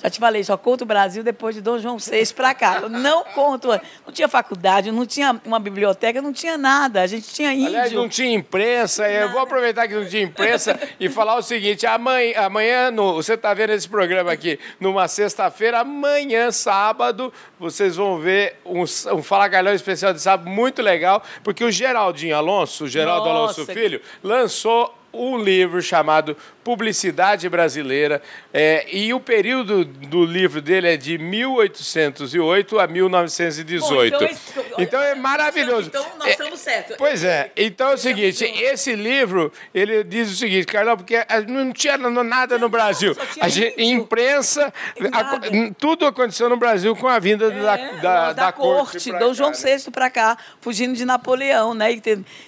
Já 0.05 0.11
te 0.11 0.21
falei, 0.21 0.45
só 0.45 0.59
conto 0.59 0.83
o 0.83 0.85
Brasil 0.85 1.25
depois 1.25 1.55
de 1.55 1.63
Dom 1.63 1.79
João 1.79 1.97
VI 1.97 2.35
para 2.37 2.53
cá. 2.53 2.81
Eu 2.83 2.91
não 2.91 3.25
conto. 3.25 3.69
Não 4.05 4.13
tinha 4.13 4.29
faculdade, 4.29 4.93
não 4.93 5.07
tinha 5.07 5.41
uma 5.47 5.59
biblioteca, 5.59 6.21
não 6.21 6.31
tinha 6.31 6.59
nada. 6.59 7.01
A 7.01 7.07
gente 7.07 7.33
tinha 7.33 7.55
índio. 7.55 7.69
Aliás, 7.69 7.91
não 7.91 8.07
tinha 8.07 8.31
imprensa. 8.31 9.09
Eu 9.09 9.31
vou 9.31 9.41
aproveitar 9.41 9.89
que 9.89 9.95
não 9.95 10.05
tinha 10.07 10.23
imprensa 10.23 10.79
e 11.01 11.09
falar 11.09 11.37
o 11.37 11.43
seguinte: 11.43 11.87
amanhã, 11.87 12.35
amanhã 12.37 12.91
no, 12.91 13.15
você 13.15 13.33
está 13.33 13.55
vendo 13.55 13.71
esse 13.71 13.89
programa 13.89 14.31
aqui 14.31 14.61
numa 14.79 15.09
sexta-feira, 15.09 15.81
amanhã, 15.81 16.53
sábado, 16.53 17.33
vocês 17.59 17.97
vão 17.97 18.19
ver 18.19 18.61
um, 18.63 18.83
um 18.83 19.23
Fala 19.23 19.49
Galhão 19.49 19.73
especial 19.73 20.13
de 20.13 20.21
sábado 20.21 20.51
muito 20.51 20.83
legal, 20.83 21.23
porque 21.43 21.65
o 21.65 21.71
Geraldinho 21.71 22.37
Alonso, 22.37 22.85
o 22.85 22.89
Geraldo 22.89 23.27
Nossa, 23.27 23.63
Alonso 23.63 23.73
Filho, 23.73 24.03
lançou 24.23 24.95
um 25.14 25.38
livro 25.38 25.80
chamado 25.80 26.37
Publicidade 26.62 27.49
Brasileira. 27.49 28.23
É, 28.52 28.87
e 28.90 29.12
o 29.12 29.21
período 29.21 29.85
do 29.85 30.25
livro 30.25 30.62
dele 30.62 30.88
é 30.88 30.97
de 30.97 31.18
1808 31.18 32.78
a 32.78 32.87
1918. 32.87 33.94
Bom, 33.94 34.04
então, 34.04 34.28
esse, 34.28 34.42
então, 34.78 35.02
é 35.02 35.14
maravilhoso. 35.14 35.88
Então 35.88 36.04
nós 36.18 36.30
estamos 36.30 36.61
certos. 36.61 36.97
Pois 36.97 37.23
é. 37.23 37.52
Então 37.56 37.90
é 37.90 37.94
o 37.94 37.99
seguinte, 37.99 38.44
esse 38.44 38.94
livro, 38.94 39.52
ele 39.75 40.02
diz 40.02 40.30
o 40.30 40.37
seguinte, 40.37 40.66
Carlão, 40.66 40.97
porque 40.97 41.16
não 41.47 41.73
tinha 41.73 41.99
nada 41.99 42.59
no 42.59 42.68
Brasil. 42.68 43.14
A 43.40 43.49
gente, 43.49 43.83
imprensa, 43.83 44.73
a, 45.12 45.40
tudo 45.78 46.06
aconteceu 46.06 46.49
no 46.49 46.56
Brasil 46.56 46.97
com 46.97 47.09
a 47.09 47.18
vinda 47.18 47.47
é, 47.47 47.50
da, 47.50 47.76
da, 47.76 47.92
da, 48.00 48.33
da 48.33 48.52
corte. 48.52 49.12
Dom 49.12 49.18
cá, 49.18 49.33
João 49.35 49.52
VI 49.52 49.71
né? 49.71 49.78
para 49.92 50.09
cá, 50.09 50.38
fugindo 50.61 50.94
de 50.94 51.04
Napoleão, 51.04 51.75
né? 51.75 51.92
E 51.92 52.00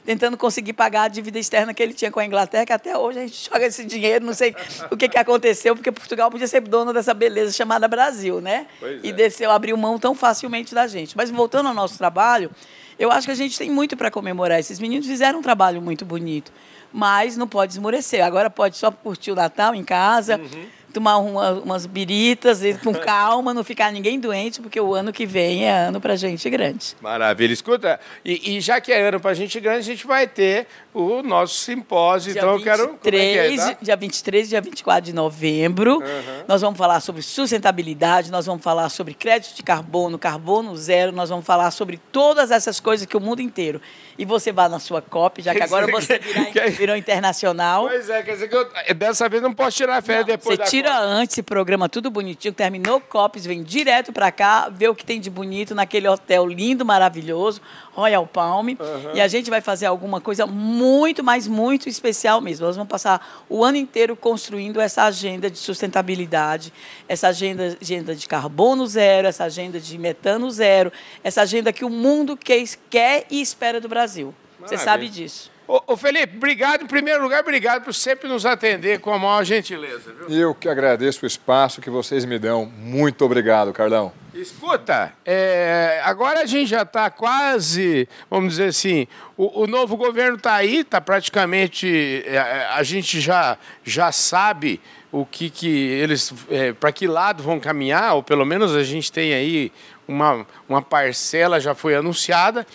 tentando 0.04 0.36
conseguir 0.36 0.72
pagar 0.72 1.02
a 1.02 1.08
dívida 1.08 1.38
externa 1.38 1.74
que 1.74 1.82
ele 1.82 1.92
tinha 1.92 2.10
com 2.10 2.20
a 2.20 2.24
Inglaterra, 2.24 2.55
que 2.64 2.72
até 2.72 2.96
hoje 2.96 3.18
a 3.18 3.22
gente 3.22 3.44
joga 3.50 3.66
esse 3.66 3.84
dinheiro 3.84 4.06
dinheiro, 4.06 4.24
não 4.24 4.34
sei 4.34 4.54
o 4.90 4.96
que, 4.96 5.08
que 5.08 5.18
aconteceu, 5.18 5.74
porque 5.74 5.90
Portugal 5.90 6.30
podia 6.30 6.46
ser 6.46 6.60
dono 6.60 6.92
dessa 6.92 7.12
beleza 7.12 7.52
chamada 7.52 7.88
Brasil, 7.88 8.40
né? 8.40 8.66
Pois 8.78 9.00
e 9.02 9.08
é. 9.10 9.12
desceu, 9.12 9.50
abriu 9.50 9.76
mão 9.76 9.98
tão 9.98 10.14
facilmente 10.14 10.74
da 10.74 10.86
gente. 10.86 11.16
Mas 11.16 11.30
voltando 11.30 11.68
ao 11.68 11.74
nosso 11.74 11.98
trabalho, 11.98 12.50
eu 12.98 13.10
acho 13.10 13.26
que 13.26 13.32
a 13.32 13.36
gente 13.36 13.58
tem 13.58 13.70
muito 13.70 13.96
para 13.96 14.10
comemorar. 14.10 14.58
Esses 14.58 14.78
meninos 14.78 15.06
fizeram 15.06 15.40
um 15.40 15.42
trabalho 15.42 15.80
muito 15.82 16.04
bonito, 16.04 16.52
mas 16.92 17.36
não 17.36 17.48
pode 17.48 17.72
esmorecer. 17.72 18.24
Agora 18.24 18.48
pode 18.48 18.76
só 18.76 18.90
curtir 18.90 19.32
o 19.32 19.34
Natal 19.34 19.74
em 19.74 19.84
casa. 19.84 20.38
Uhum 20.38 20.75
tomar 20.96 21.18
uma, 21.18 21.50
umas 21.52 21.84
biritas 21.84 22.60
com 22.82 22.94
calma, 22.94 23.52
não 23.52 23.62
ficar 23.62 23.92
ninguém 23.92 24.18
doente, 24.18 24.62
porque 24.62 24.80
o 24.80 24.94
ano 24.94 25.12
que 25.12 25.26
vem 25.26 25.66
é 25.66 25.88
ano 25.88 26.00
para 26.00 26.16
gente 26.16 26.48
grande. 26.48 26.96
Maravilha. 27.02 27.52
Escuta, 27.52 28.00
e, 28.24 28.56
e 28.56 28.60
já 28.62 28.80
que 28.80 28.90
é 28.90 29.06
ano 29.06 29.20
para 29.20 29.34
gente 29.34 29.60
grande, 29.60 29.80
a 29.80 29.82
gente 29.82 30.06
vai 30.06 30.26
ter 30.26 30.66
o 30.94 31.22
nosso 31.22 31.54
simpósio. 31.56 32.32
Dia 32.32 32.40
então 32.40 32.54
eu 32.54 32.62
quero. 32.62 32.88
23, 32.92 33.60
é 33.60 33.62
é, 33.62 33.74
tá? 33.74 33.78
Dia 33.82 33.96
23 33.96 34.46
e 34.46 34.48
dia 34.48 34.60
24 34.62 35.04
de 35.04 35.12
novembro. 35.12 35.98
Uhum. 35.98 36.44
Nós 36.48 36.62
vamos 36.62 36.78
falar 36.78 37.00
sobre 37.00 37.20
sustentabilidade, 37.20 38.30
nós 38.30 38.46
vamos 38.46 38.62
falar 38.62 38.88
sobre 38.88 39.12
crédito 39.12 39.54
de 39.54 39.62
carbono, 39.62 40.18
carbono 40.18 40.74
zero, 40.76 41.12
nós 41.12 41.28
vamos 41.28 41.44
falar 41.44 41.70
sobre 41.72 42.00
todas 42.10 42.50
essas 42.50 42.80
coisas 42.80 43.06
que 43.06 43.16
o 43.16 43.20
mundo 43.20 43.42
inteiro. 43.42 43.82
E 44.16 44.24
você 44.24 44.50
vai 44.50 44.70
na 44.70 44.78
sua 44.78 45.02
COP, 45.02 45.42
já 45.42 45.54
que 45.54 45.62
agora 45.62 45.86
você 45.88 46.18
virou 46.72 46.96
internacional. 46.96 47.86
Pois 47.86 48.08
é, 48.08 48.22
quer 48.22 48.32
dizer 48.32 48.48
que 48.48 48.56
eu, 48.56 48.66
dessa 48.94 49.28
vez 49.28 49.42
não 49.42 49.52
posso 49.52 49.76
tirar 49.76 50.02
férias 50.02 50.24
depois. 50.24 50.58
Você 50.58 50.64
tira 50.64 50.85
COP. 50.86 51.02
antes, 51.02 51.40
programa 51.40 51.88
tudo 51.88 52.10
bonitinho, 52.10 52.52
terminou 52.52 53.00
COPs, 53.00 53.44
vem 53.46 53.62
direto 53.62 54.12
para 54.12 54.30
cá, 54.30 54.68
vê 54.68 54.88
o 54.88 54.94
que 54.94 55.04
tem 55.04 55.20
de 55.20 55.30
bonito 55.30 55.74
naquele 55.74 56.08
hotel 56.08 56.46
lindo, 56.46 56.84
maravilhoso, 56.84 57.60
Royal 57.92 58.26
Palm. 58.26 58.68
Uhum. 58.68 58.76
E 59.14 59.20
a 59.20 59.28
gente 59.28 59.50
vai 59.50 59.60
fazer 59.60 59.86
alguma 59.86 60.20
coisa 60.20 60.46
muito, 60.46 61.24
mas 61.24 61.46
muito 61.48 61.88
especial 61.88 62.40
mesmo. 62.40 62.66
Nós 62.66 62.76
vamos 62.76 62.90
passar 62.90 63.44
o 63.48 63.64
ano 63.64 63.76
inteiro 63.76 64.16
construindo 64.16 64.80
essa 64.80 65.04
agenda 65.04 65.50
de 65.50 65.58
sustentabilidade, 65.58 66.72
essa 67.08 67.28
agenda, 67.28 67.76
agenda 67.80 68.14
de 68.14 68.26
carbono 68.26 68.86
zero, 68.86 69.28
essa 69.28 69.44
agenda 69.44 69.80
de 69.80 69.98
metano 69.98 70.50
zero, 70.50 70.92
essa 71.24 71.42
agenda 71.42 71.72
que 71.72 71.84
o 71.84 71.90
mundo 71.90 72.36
quer, 72.36 72.62
quer 72.90 73.26
e 73.30 73.40
espera 73.40 73.80
do 73.80 73.88
Brasil. 73.88 74.34
Maravilha. 74.58 74.78
Você 74.78 74.84
sabe 74.84 75.08
disso. 75.08 75.55
Ô, 75.68 75.82
ô, 75.88 75.96
Felipe, 75.96 76.36
obrigado. 76.36 76.82
Em 76.84 76.86
primeiro 76.86 77.22
lugar, 77.22 77.40
obrigado 77.40 77.82
por 77.82 77.92
sempre 77.92 78.28
nos 78.28 78.46
atender 78.46 79.00
com 79.00 79.12
a 79.12 79.18
maior 79.18 79.44
gentileza. 79.44 80.12
Viu? 80.12 80.30
Eu 80.30 80.54
que 80.54 80.68
agradeço 80.68 81.24
o 81.24 81.26
espaço 81.26 81.80
que 81.80 81.90
vocês 81.90 82.24
me 82.24 82.38
dão. 82.38 82.66
Muito 82.66 83.24
obrigado, 83.24 83.72
Carlão. 83.72 84.12
Escuta, 84.32 85.14
é, 85.24 86.00
agora 86.04 86.42
a 86.42 86.46
gente 86.46 86.68
já 86.68 86.82
está 86.82 87.08
quase, 87.08 88.06
vamos 88.30 88.50
dizer 88.50 88.68
assim, 88.68 89.08
o, 89.34 89.62
o 89.62 89.66
novo 89.66 89.96
governo 89.96 90.36
está 90.36 90.54
aí, 90.54 90.80
está 90.80 91.00
praticamente, 91.00 92.22
é, 92.26 92.34
é, 92.34 92.68
a 92.70 92.82
gente 92.82 93.18
já, 93.18 93.56
já 93.82 94.12
sabe 94.12 94.78
o 95.10 95.24
que, 95.24 95.48
que 95.48 95.66
eles, 95.66 96.34
é, 96.50 96.74
para 96.74 96.92
que 96.92 97.06
lado 97.06 97.42
vão 97.42 97.58
caminhar, 97.58 98.14
ou 98.14 98.22
pelo 98.22 98.44
menos 98.44 98.76
a 98.76 98.84
gente 98.84 99.10
tem 99.10 99.32
aí 99.32 99.72
uma, 100.06 100.46
uma 100.68 100.82
parcela 100.82 101.58
já 101.58 101.74
foi 101.74 101.94
anunciada. 101.94 102.66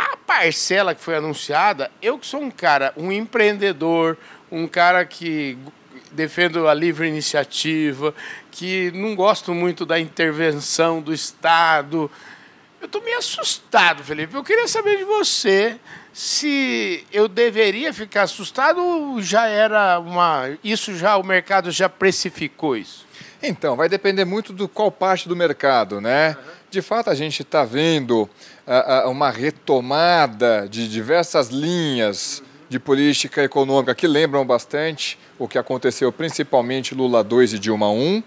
A 0.00 0.16
parcela 0.16 0.94
que 0.94 1.02
foi 1.02 1.14
anunciada, 1.14 1.90
eu 2.00 2.18
que 2.18 2.26
sou 2.26 2.40
um 2.40 2.50
cara, 2.50 2.94
um 2.96 3.12
empreendedor, 3.12 4.16
um 4.50 4.66
cara 4.66 5.04
que 5.04 5.58
defendo 6.12 6.66
a 6.66 6.72
livre 6.72 7.06
iniciativa, 7.06 8.14
que 8.50 8.90
não 8.92 9.14
gosto 9.14 9.52
muito 9.52 9.84
da 9.84 10.00
intervenção 10.00 11.02
do 11.02 11.12
Estado. 11.12 12.10
Eu 12.80 12.86
estou 12.86 13.02
meio 13.02 13.18
assustado, 13.18 14.02
Felipe. 14.02 14.34
Eu 14.34 14.42
queria 14.42 14.66
saber 14.66 14.96
de 14.96 15.04
você 15.04 15.78
se 16.14 17.06
eu 17.12 17.28
deveria 17.28 17.92
ficar 17.92 18.22
assustado 18.22 18.82
ou 18.82 19.20
já 19.20 19.46
era 19.46 19.98
uma. 19.98 20.56
Isso 20.64 20.96
já, 20.96 21.18
o 21.18 21.22
mercado 21.22 21.70
já 21.70 21.90
precificou 21.90 22.74
isso? 22.74 23.06
Então, 23.42 23.76
vai 23.76 23.88
depender 23.88 24.24
muito 24.24 24.52
do 24.52 24.68
qual 24.68 24.90
parte 24.90 25.28
do 25.28 25.34
mercado, 25.34 26.00
né? 26.00 26.36
Uhum. 26.38 26.52
De 26.70 26.82
fato, 26.82 27.10
a 27.10 27.14
gente 27.14 27.42
está 27.42 27.64
vendo 27.64 28.22
uh, 28.66 29.06
uh, 29.06 29.10
uma 29.10 29.30
retomada 29.30 30.68
de 30.68 30.88
diversas 30.88 31.48
linhas 31.48 32.42
de 32.68 32.78
política 32.78 33.42
econômica 33.42 33.94
que 33.94 34.06
lembram 34.06 34.46
bastante 34.46 35.18
o 35.38 35.48
que 35.48 35.58
aconteceu 35.58 36.12
principalmente 36.12 36.94
Lula 36.94 37.24
2 37.24 37.54
e 37.54 37.58
Dilma 37.58 37.90
1. 37.90 37.96
Uhum. 37.96 38.22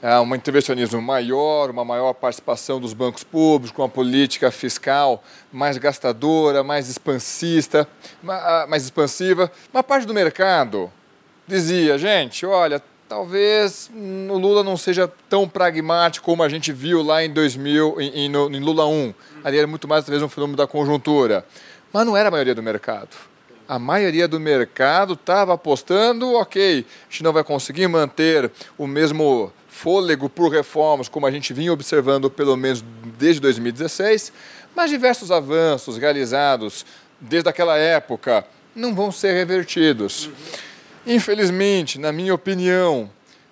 É, 0.00 0.20
um 0.20 0.34
intervencionismo 0.34 1.00
maior, 1.00 1.70
uma 1.70 1.82
maior 1.82 2.12
participação 2.12 2.78
dos 2.78 2.92
bancos 2.92 3.24
públicos, 3.24 3.78
uma 3.78 3.88
política 3.88 4.50
fiscal 4.50 5.24
mais 5.50 5.78
gastadora, 5.78 6.62
mais 6.62 6.90
expansista, 6.90 7.88
mais 8.68 8.84
expansiva. 8.84 9.50
Uma 9.72 9.82
parte 9.82 10.06
do 10.06 10.12
mercado 10.12 10.92
dizia, 11.46 11.96
gente, 11.96 12.44
olha, 12.44 12.82
talvez 13.08 13.90
o 13.94 14.38
Lula 14.38 14.62
não 14.62 14.76
seja 14.76 15.10
tão 15.28 15.48
pragmático 15.48 16.24
como 16.24 16.42
a 16.42 16.48
gente 16.48 16.72
viu 16.72 17.02
lá 17.02 17.24
em 17.24 17.30
2000, 17.30 18.00
em, 18.00 18.26
em, 18.26 18.26
em 18.26 18.60
Lula 18.60 18.86
1. 18.86 19.14
Ali 19.42 19.58
era 19.58 19.66
muito 19.66 19.86
mais, 19.86 20.04
talvez, 20.04 20.22
um 20.22 20.28
fenômeno 20.28 20.56
da 20.56 20.66
conjuntura. 20.66 21.44
Mas 21.92 22.06
não 22.06 22.16
era 22.16 22.28
a 22.28 22.32
maioria 22.32 22.54
do 22.54 22.62
mercado 22.62 23.16
a 23.68 23.78
maioria 23.78 24.28
do 24.28 24.38
mercado 24.38 25.14
estava 25.14 25.54
apostando, 25.54 26.34
ok, 26.34 26.84
a 27.08 27.10
gente 27.10 27.22
não 27.22 27.32
vai 27.32 27.42
conseguir 27.42 27.88
manter 27.88 28.50
o 28.76 28.86
mesmo 28.86 29.52
fôlego 29.68 30.28
por 30.28 30.50
reformas 30.50 31.08
como 31.08 31.26
a 31.26 31.30
gente 31.30 31.52
vinha 31.52 31.72
observando 31.72 32.30
pelo 32.30 32.56
menos 32.56 32.84
desde 33.18 33.40
2016, 33.40 34.32
mas 34.74 34.90
diversos 34.90 35.30
avanços 35.30 35.96
realizados 35.96 36.84
desde 37.20 37.48
aquela 37.48 37.76
época 37.76 38.44
não 38.74 38.94
vão 38.94 39.10
ser 39.10 39.32
revertidos. 39.32 40.26
Uhum. 40.26 40.32
Infelizmente, 41.06 41.98
na 41.98 42.12
minha 42.12 42.34
opinião, 42.34 43.10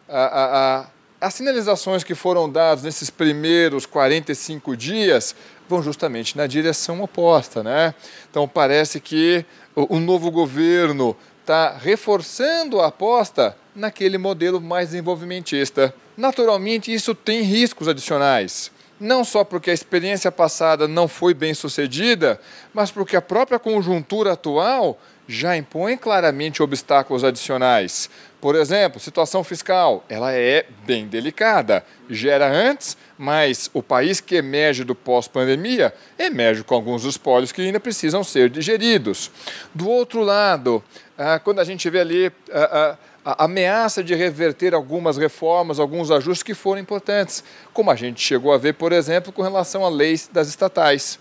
a, 0.09 0.23
a, 0.23 0.81
a, 0.81 0.87
as 1.21 1.35
sinalizações 1.35 2.03
que 2.03 2.15
foram 2.15 2.51
dadas 2.51 2.83
nesses 2.83 3.11
primeiros 3.11 3.85
45 3.85 4.77
dias 4.77 5.37
vão 5.69 5.83
justamente 5.83 6.37
na 6.37 6.47
direção 6.47 7.03
oposta, 7.03 7.63
né? 7.63 7.95
Então 8.31 8.49
parece 8.49 9.01
que 9.01 9.45
o, 9.75 9.99
novo 9.99 10.31
governo 10.31 11.17
está 11.41 11.77
reforçando 11.77 12.81
a 12.81 12.87
aposta 12.87 13.57
naquele 13.75 14.17
modelo 14.17 14.61
mais 14.61 14.91
desenvolvimentista. 14.91 15.95
Naturalmente, 16.17 16.93
isso 16.93 17.15
tem 17.15 17.43
riscos 17.43 17.89
adicionais. 17.89 18.71
Não 19.01 19.25
só 19.25 19.43
porque 19.43 19.71
a 19.71 19.75
experiência 19.75 20.31
passada 20.31 20.87
não 20.87 21.09
foi 21.09 21.35
bem 21.35 21.55
sucedida, 21.55 22.41
mas 22.73 22.91
porque 22.91 23.17
a 23.17 23.23
própria 23.23 23.59
conjuntura 23.59 24.33
atual 24.33 24.99
já 25.33 25.57
impõe 25.57 25.97
claramente 25.97 26.63
obstáculos 26.63 27.25
adicionais. 27.25 28.11
Por 28.39 28.55
exemplo, 28.55 29.01
situação 29.01 29.43
fiscal, 29.43 30.05
ela 30.09 30.33
é 30.33 30.67
bem 30.85 31.07
delicada. 31.07 31.85
Gera 32.11 32.51
antes, 32.51 32.97
mas 33.17 33.71
o 33.73 33.83
país 33.83 34.21
que 34.21 34.35
emerge 34.35 34.85
do 34.85 34.95
pós-pandemia 34.95 35.95
emerge 36.19 36.63
com 36.63 36.75
alguns 36.75 37.05
espólios 37.05 37.51
que 37.51 37.63
ainda 37.63 37.81
precisam 37.81 38.23
ser 38.23 38.51
digeridos. 38.51 39.31
Do 39.75 39.89
outro 39.89 40.23
lado, 40.23 40.85
ah, 41.17 41.39
quando 41.39 41.61
a 41.61 41.65
gente 41.65 41.89
vê 41.89 42.01
ali 42.01 42.33
ah, 42.53 42.97
ah, 43.25 43.35
a 43.37 43.45
ameaça 43.45 44.05
de 44.05 44.15
reverter 44.15 44.75
algumas 44.75 45.17
reformas, 45.17 45.79
alguns 45.79 46.11
ajustes 46.11 46.43
que 46.43 46.55
foram 46.55 46.81
importantes, 46.81 47.43
como 47.73 47.91
a 47.91 47.97
gente 47.97 48.21
chegou 48.21 48.53
a 48.53 48.59
ver, 48.59 48.75
por 48.75 48.93
exemplo, 48.93 49.33
com 49.33 49.41
relação 49.41 49.85
à 49.85 49.89
leis 49.89 50.29
das 50.31 50.49
estatais. 50.49 51.19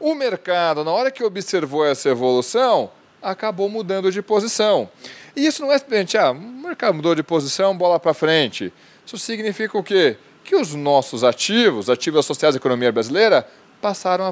O 0.00 0.14
mercado, 0.14 0.82
na 0.82 0.90
hora 0.90 1.10
que 1.10 1.22
observou 1.22 1.86
essa 1.86 2.08
evolução, 2.08 2.90
acabou 3.22 3.68
mudando 3.68 4.10
de 4.10 4.20
posição. 4.20 4.90
E 5.34 5.46
isso 5.46 5.62
não 5.62 5.72
é 5.72 5.78
simplesmente, 5.78 6.18
ah, 6.18 6.32
o 6.32 6.34
mercado 6.34 6.94
mudou 6.94 7.14
de 7.14 7.22
posição, 7.22 7.76
bola 7.76 7.98
para 7.98 8.12
frente. 8.12 8.72
Isso 9.06 9.16
significa 9.16 9.78
o 9.78 9.82
quê? 9.82 10.16
Que 10.44 10.56
os 10.56 10.74
nossos 10.74 11.24
ativos, 11.24 11.88
ativos 11.88 12.20
associados 12.20 12.56
à 12.56 12.58
economia 12.58 12.92
brasileira, 12.92 13.46
passaram 13.80 14.24
a 14.24 14.30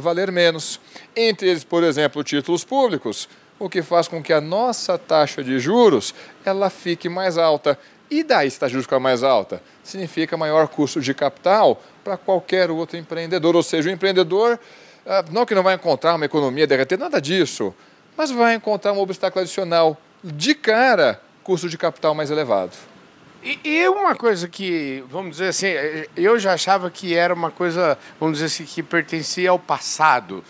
valer, 0.00 0.32
menos. 0.32 0.80
Entre 1.14 1.48
eles, 1.48 1.64
por 1.64 1.84
exemplo, 1.84 2.22
títulos 2.24 2.64
públicos, 2.64 3.28
o 3.58 3.68
que 3.68 3.82
faz 3.82 4.08
com 4.08 4.22
que 4.22 4.32
a 4.32 4.40
nossa 4.40 4.98
taxa 4.98 5.42
de 5.42 5.58
juros 5.58 6.14
ela 6.44 6.68
fique 6.68 7.08
mais 7.08 7.38
alta. 7.38 7.78
E 8.10 8.22
daí, 8.22 8.50
se 8.50 8.56
a 8.56 8.60
taxa 8.60 8.68
de 8.68 8.72
juros 8.74 8.86
ficar 8.86 9.00
mais 9.00 9.22
alta? 9.22 9.62
Significa 9.84 10.36
maior 10.36 10.68
custo 10.68 11.00
de 11.00 11.14
capital 11.14 11.80
para 12.02 12.16
qualquer 12.16 12.70
outro 12.70 12.98
empreendedor. 12.98 13.54
Ou 13.54 13.62
seja, 13.62 13.88
o 13.88 13.92
empreendedor, 13.92 14.58
ah, 15.06 15.24
não 15.30 15.46
que 15.46 15.54
não 15.54 15.62
vai 15.62 15.74
encontrar 15.74 16.16
uma 16.16 16.24
economia 16.24 16.66
derreter, 16.66 16.98
nada 16.98 17.20
disso 17.20 17.72
mas 18.16 18.30
vai 18.30 18.54
encontrar 18.54 18.92
um 18.92 18.98
obstáculo 18.98 19.42
adicional. 19.42 19.96
De 20.22 20.54
cara, 20.54 21.20
custo 21.42 21.68
de 21.68 21.76
capital 21.76 22.14
mais 22.14 22.30
elevado. 22.30 22.72
E, 23.42 23.58
e, 23.64 23.88
uma 23.88 24.14
coisa 24.14 24.46
que, 24.46 25.02
vamos 25.08 25.32
dizer 25.32 25.48
assim, 25.48 25.66
eu 26.16 26.38
já 26.38 26.52
achava 26.52 26.88
que 26.90 27.14
era 27.14 27.34
uma 27.34 27.50
coisa, 27.50 27.98
vamos 28.20 28.38
dizer 28.38 28.46
assim, 28.46 28.64
que 28.64 28.84
pertencia 28.84 29.50
ao 29.50 29.58
passado, 29.58 30.44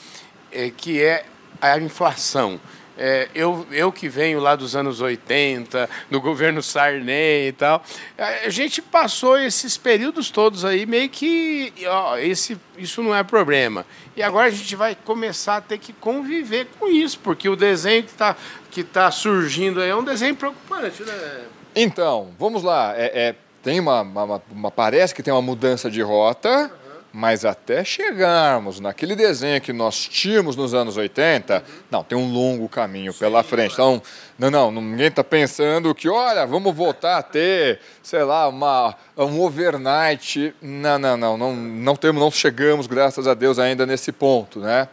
é, 0.51 0.71
que 0.71 1.03
é 1.03 1.25
a 1.59 1.79
inflação. 1.79 2.61
É, 2.97 3.29
eu, 3.35 3.67
eu 3.71 3.91
que 3.91 4.09
venho 4.09 4.39
lá 4.39 4.55
dos 4.55 4.77
anos 4.77 5.01
80, 5.01 5.89
do 6.11 6.21
governo 6.21 6.63
Sarney 6.63 7.49
e 7.49 7.53
tal, 7.53 7.83
a 8.19 8.49
gente 8.51 8.83
passou 8.83 9.39
esses 9.39 9.77
períodos 9.79 10.31
todos 10.31 10.65
aí 10.65 10.85
meio 10.85 11.09
que 11.09 11.73
ó, 11.87 12.19
esse, 12.19 12.59
isso 12.77 13.03
não 13.03 13.15
é 13.15 13.23
problema. 13.23 13.87
E 14.15 14.23
agora 14.23 14.49
a 14.49 14.51
gente 14.51 14.77
vai 14.77 14.95
começar 14.95 15.57
a 15.57 15.61
ter 15.61 15.79
que 15.79 15.93
conviver 15.93 16.69
com 16.79 16.89
isso, 16.89 17.19
porque 17.21 17.49
o 17.49 17.57
desenho 17.57 18.03
que 18.03 18.11
está 18.11 18.37
que 18.71 18.83
tá 18.83 19.11
surgindo 19.11 19.81
aí 19.81 19.91
é 19.91 19.97
um 19.97 20.05
desenho 20.05 20.35
preocupante, 20.35 21.03
né? 21.03 21.45
Então, 21.75 22.31
vamos 22.39 22.63
lá. 22.63 22.95
É, 22.97 23.29
é 23.29 23.35
tem 23.63 23.79
uma, 23.79 24.03
uma, 24.03 24.43
uma, 24.51 24.71
Parece 24.71 25.15
que 25.15 25.23
tem 25.23 25.33
uma 25.33 25.41
mudança 25.41 25.91
de 25.91 26.03
rota. 26.03 26.71
Mas 27.13 27.45
até 27.45 27.85
chegarmos 27.85 28.81
naquele 28.81 29.15
desenho 29.15 29.61
que 29.61 29.73
nós 29.73 30.09
tínhamos 30.09 30.57
nos 30.57 30.73
anos 30.73 30.97
80, 30.97 31.63
não, 31.91 32.03
tem 32.03 32.17
um 32.17 32.33
longo 32.33 32.69
caminho 32.71 33.13
pela 33.13 33.43
frente. 33.43 33.75
Então, 33.75 34.01
não, 34.39 34.51
não, 34.51 34.71
ninguém 34.71 35.09
está 35.09 35.23
pensando 35.23 35.95
que, 35.95 36.09
olha, 36.09 36.47
vamos 36.47 36.75
voltar 36.75 37.19
a 37.19 37.23
ter, 37.23 37.81
sei 38.03 38.25
lá, 38.25 38.49
uma, 38.49 38.97
um 39.17 39.43
overnight. 39.43 40.55
Não, 40.63 40.99
não, 40.99 41.17
não, 41.19 41.37
não, 41.37 41.55
não 41.55 41.97
temos, 41.97 42.23
não 42.23 42.31
chegamos, 42.31 42.87
graças 42.87 43.27
a 43.27 43.35
Deus, 43.35 43.59
ainda 43.59 43.85
nesse 43.85 44.11
ponto, 44.11 44.59
né? 44.59 44.89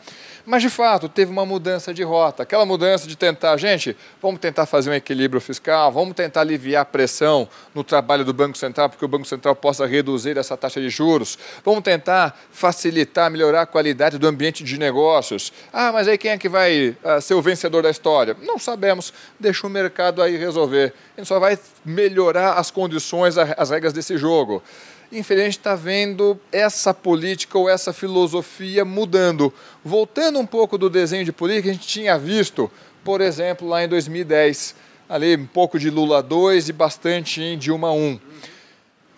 Mas, 0.50 0.64
de 0.64 0.70
fato, 0.72 1.08
teve 1.08 1.32
uma 1.32 1.46
mudança 1.46 1.94
de 1.94 2.02
rota. 2.02 2.42
Aquela 2.42 2.66
mudança 2.66 3.08
de 3.08 3.16
tentar, 3.16 3.56
gente, 3.58 3.96
vamos 4.20 4.40
tentar 4.40 4.66
fazer 4.66 4.90
um 4.90 4.94
equilíbrio 4.96 5.40
fiscal, 5.40 5.92
vamos 5.92 6.16
tentar 6.16 6.42
aliviar 6.42 6.82
a 6.82 6.86
pressão 6.86 7.48
no 7.72 7.84
trabalho 7.84 8.26
do 8.26 8.34
Banco 8.34 8.58
Central, 8.58 8.90
porque 8.90 9.06
o 9.06 9.08
Banco 9.08 9.26
Central 9.26 9.56
possa 9.56 9.86
reduzir 9.86 10.40
essa 10.40 10.58
taxa 10.58 10.82
de 10.82 10.90
juros. 10.90 11.38
Vamos 11.64 11.84
tentar 11.84 12.36
facilitar, 12.50 13.30
melhorar 13.30 13.62
a 13.62 13.66
qualidade 13.68 14.18
do 14.18 14.28
ambiente 14.28 14.64
de 14.64 14.80
negócios. 14.80 15.54
Ah, 15.72 15.92
mas 15.92 16.08
aí 16.08 16.18
quem 16.18 16.32
é 16.32 16.38
que 16.40 16.50
vai 16.50 16.98
uh, 17.04 17.22
ser 17.22 17.36
o 17.36 17.44
vencedor 17.44 17.84
da 17.84 17.92
história? 17.92 18.36
Não 18.42 18.58
sabemos. 18.58 19.14
Deixa 19.40 19.68
o 19.68 19.70
mercado 19.70 20.20
aí 20.20 20.36
resolver. 20.36 20.96
A 21.16 21.22
gente 21.22 21.28
só 21.28 21.40
vai 21.40 21.60
melhorar 21.86 22.54
as 22.54 22.72
condições, 22.72 23.38
as 23.38 23.70
regras 23.70 23.94
desse 23.94 24.18
jogo 24.18 24.64
infelizmente 25.12 25.58
está 25.58 25.76
vendo 25.76 26.40
essa 26.52 26.94
política 26.94 27.58
ou 27.58 27.70
essa 27.70 27.92
filosofia 27.92 28.86
mudando, 28.86 29.54
voltando 29.84 30.40
um 30.40 30.46
pouco 30.46 30.78
do 30.78 30.90
desenho 30.90 31.26
de 31.26 31.32
política 31.32 31.64
que 31.64 31.70
a 31.70 31.74
gente 31.74 31.88
tinha 31.88 32.18
visto, 32.18 32.72
por 33.04 33.22
exemplo, 33.22 33.68
lá 33.68 33.84
em 33.84 33.88
2010, 33.88 34.76
ali 35.08 35.36
um 35.36 35.46
pouco 35.46 35.80
de 35.80 35.90
Lula 35.90 36.22
2 36.22 36.70
e 36.70 36.74
bastante 36.74 37.42
em 37.42 37.58
Dilma 37.58 37.92
1. 37.92 38.20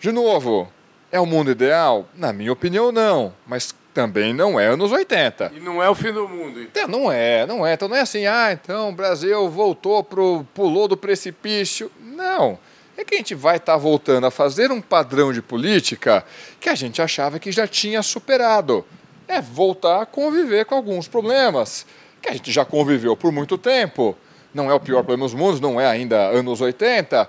De 0.00 0.10
novo, 0.10 0.70
é 1.10 1.20
o 1.20 1.26
mundo 1.26 1.50
ideal? 1.50 2.08
Na 2.14 2.32
minha 2.32 2.52
opinião, 2.52 2.90
não, 2.90 3.34
mas 3.46 3.74
também 3.92 4.32
não 4.32 4.58
é 4.58 4.66
anos 4.66 4.90
80. 4.90 5.52
E 5.54 5.60
não 5.60 5.82
é 5.82 5.88
o 5.90 5.94
fim 5.94 6.12
do 6.12 6.26
mundo. 6.26 6.62
Então. 6.62 6.88
Não 6.88 7.12
é, 7.12 7.46
não 7.46 7.66
é. 7.66 7.74
Então 7.74 7.88
não 7.88 7.96
é 7.96 8.00
assim, 8.00 8.26
ah, 8.26 8.50
então 8.50 8.88
o 8.88 8.92
Brasil 8.92 9.48
voltou 9.50 10.02
pro 10.02 10.46
pulou 10.54 10.88
do 10.88 10.96
precipício. 10.96 11.92
Não 12.00 12.58
é 13.02 13.04
que 13.04 13.14
a 13.14 13.18
gente 13.18 13.34
vai 13.34 13.56
estar 13.56 13.72
tá 13.72 13.78
voltando 13.78 14.26
a 14.26 14.30
fazer 14.30 14.70
um 14.70 14.80
padrão 14.80 15.32
de 15.32 15.42
política 15.42 16.24
que 16.60 16.68
a 16.68 16.74
gente 16.74 17.02
achava 17.02 17.38
que 17.38 17.52
já 17.52 17.66
tinha 17.66 18.02
superado. 18.02 18.84
É 19.28 19.40
voltar 19.40 20.02
a 20.02 20.06
conviver 20.06 20.64
com 20.64 20.74
alguns 20.74 21.08
problemas 21.08 21.84
que 22.20 22.28
a 22.28 22.32
gente 22.32 22.50
já 22.50 22.64
conviveu 22.64 23.16
por 23.16 23.32
muito 23.32 23.58
tempo. 23.58 24.16
Não 24.54 24.70
é 24.70 24.74
o 24.74 24.80
pior 24.80 24.98
problema 24.98 25.24
dos 25.24 25.34
mundos, 25.34 25.60
não 25.60 25.80
é 25.80 25.86
ainda 25.86 26.28
anos 26.28 26.60
80, 26.60 27.28